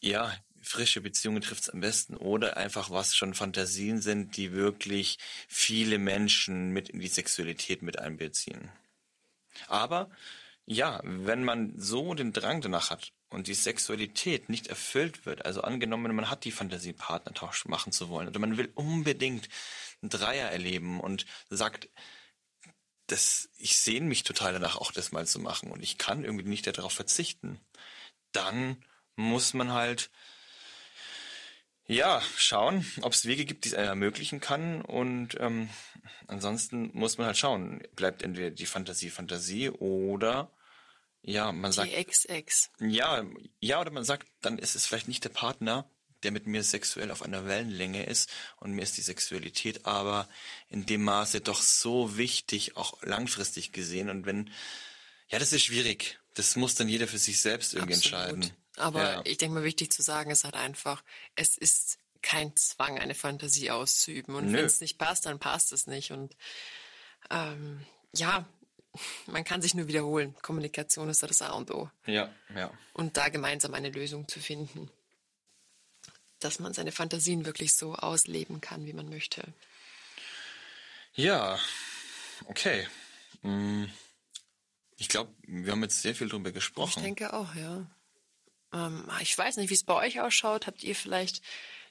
[0.00, 5.18] ja, frische Beziehungen trifft es am besten oder einfach was schon Fantasien sind, die wirklich
[5.48, 8.70] viele Menschen mit in die Sexualität mit einbeziehen.
[9.68, 10.10] Aber
[10.66, 15.62] ja, wenn man so den Drang danach hat und die Sexualität nicht erfüllt wird, also
[15.62, 19.48] angenommen, man hat die Fantasie, Partnertausch machen zu wollen oder man will unbedingt
[20.06, 21.88] einen Dreier erleben und sagt,
[23.06, 26.48] das, ich sehne mich total danach, auch das mal zu machen und ich kann irgendwie
[26.48, 27.60] nicht darauf verzichten,
[28.32, 28.84] dann
[29.14, 30.10] muss man halt
[31.86, 35.70] ja schauen, ob es Wege gibt, die es ermöglichen kann und ähm,
[36.26, 40.50] ansonsten muss man halt schauen, bleibt entweder die Fantasie Fantasie oder
[41.22, 41.90] ja, man sagt.
[41.90, 42.70] Die XX.
[42.80, 43.24] Ja,
[43.60, 45.90] ja, oder man sagt, dann ist es vielleicht nicht der Partner,
[46.26, 50.28] der mit mir sexuell auf einer Wellenlänge ist und mir ist die Sexualität aber
[50.68, 54.10] in dem Maße doch so wichtig, auch langfristig gesehen.
[54.10, 54.50] Und wenn,
[55.28, 56.18] ja, das ist schwierig.
[56.34, 58.24] Das muss dann jeder für sich selbst irgendwie Absolut.
[58.24, 58.56] entscheiden.
[58.76, 59.22] Aber ja.
[59.24, 61.04] ich denke mal, wichtig zu sagen ist halt einfach,
[61.36, 64.34] es ist kein Zwang, eine Fantasie auszuüben.
[64.34, 66.10] Und wenn es nicht passt, dann passt es nicht.
[66.10, 66.36] Und
[67.30, 68.48] ähm, ja,
[69.26, 70.34] man kann sich nur wiederholen.
[70.42, 71.88] Kommunikation ist das A und O.
[72.04, 72.72] Ja, ja.
[72.94, 74.90] Und da gemeinsam eine Lösung zu finden
[76.40, 79.42] dass man seine Fantasien wirklich so ausleben kann, wie man möchte.
[81.14, 81.58] Ja,
[82.46, 82.86] okay.
[83.42, 83.84] Mm,
[84.98, 86.98] ich glaube, wir haben jetzt sehr viel darüber gesprochen.
[86.98, 87.90] Ich denke auch, ja.
[88.72, 90.66] Ähm, ich weiß nicht, wie es bei euch ausschaut.
[90.66, 91.42] Habt ihr vielleicht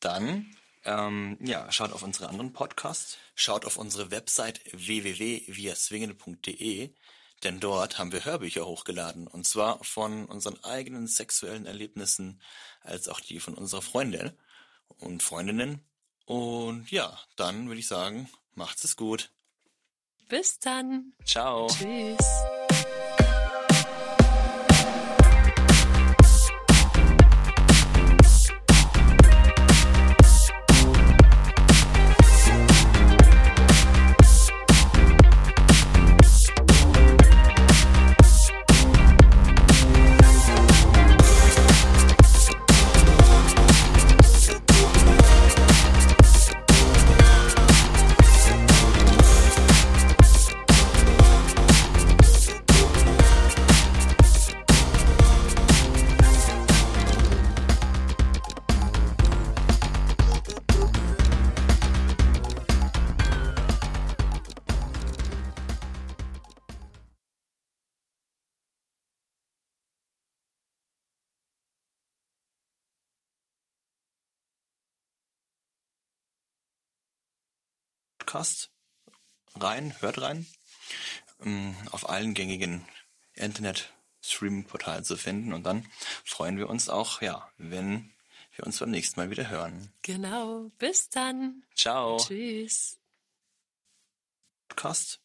[0.00, 3.18] Dann ähm, ja, schaut auf unsere anderen Podcasts.
[3.34, 6.92] Schaut auf unsere Website www.viaswingende.de,
[7.42, 9.26] denn dort haben wir Hörbücher hochgeladen.
[9.26, 12.40] Und zwar von unseren eigenen sexuellen Erlebnissen,
[12.80, 14.32] als auch die von unserer Freundin
[14.88, 15.84] und Freundinnen.
[16.30, 19.32] Und ja, dann würde ich sagen, macht's es gut.
[20.28, 21.12] Bis dann.
[21.24, 21.66] Ciao.
[21.66, 22.18] Tschüss.
[78.40, 78.70] Podcast
[79.56, 80.46] rein, hört rein.
[81.44, 82.88] Ähm, auf allen gängigen
[83.34, 85.52] Internet-Streaming-Portalen zu finden.
[85.52, 85.86] Und dann
[86.24, 88.10] freuen wir uns auch, ja, wenn
[88.56, 89.92] wir uns beim nächsten Mal wieder hören.
[90.00, 90.70] Genau.
[90.78, 91.64] Bis dann.
[91.76, 92.16] Ciao.
[92.16, 92.98] Tschüss.
[94.68, 95.20] Podcast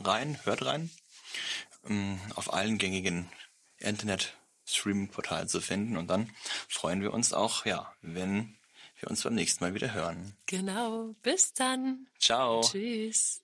[0.00, 0.90] rein, hört rein.
[1.84, 3.30] Ähm, auf allen gängigen
[3.78, 5.96] Internet-Streaming-Portalen zu finden.
[5.96, 6.34] Und dann
[6.68, 8.58] freuen wir uns auch, ja, wenn
[9.04, 10.34] wir uns beim nächsten Mal wieder hören.
[10.46, 11.14] Genau.
[11.22, 12.06] Bis dann.
[12.18, 12.62] Ciao.
[12.62, 13.43] Tschüss.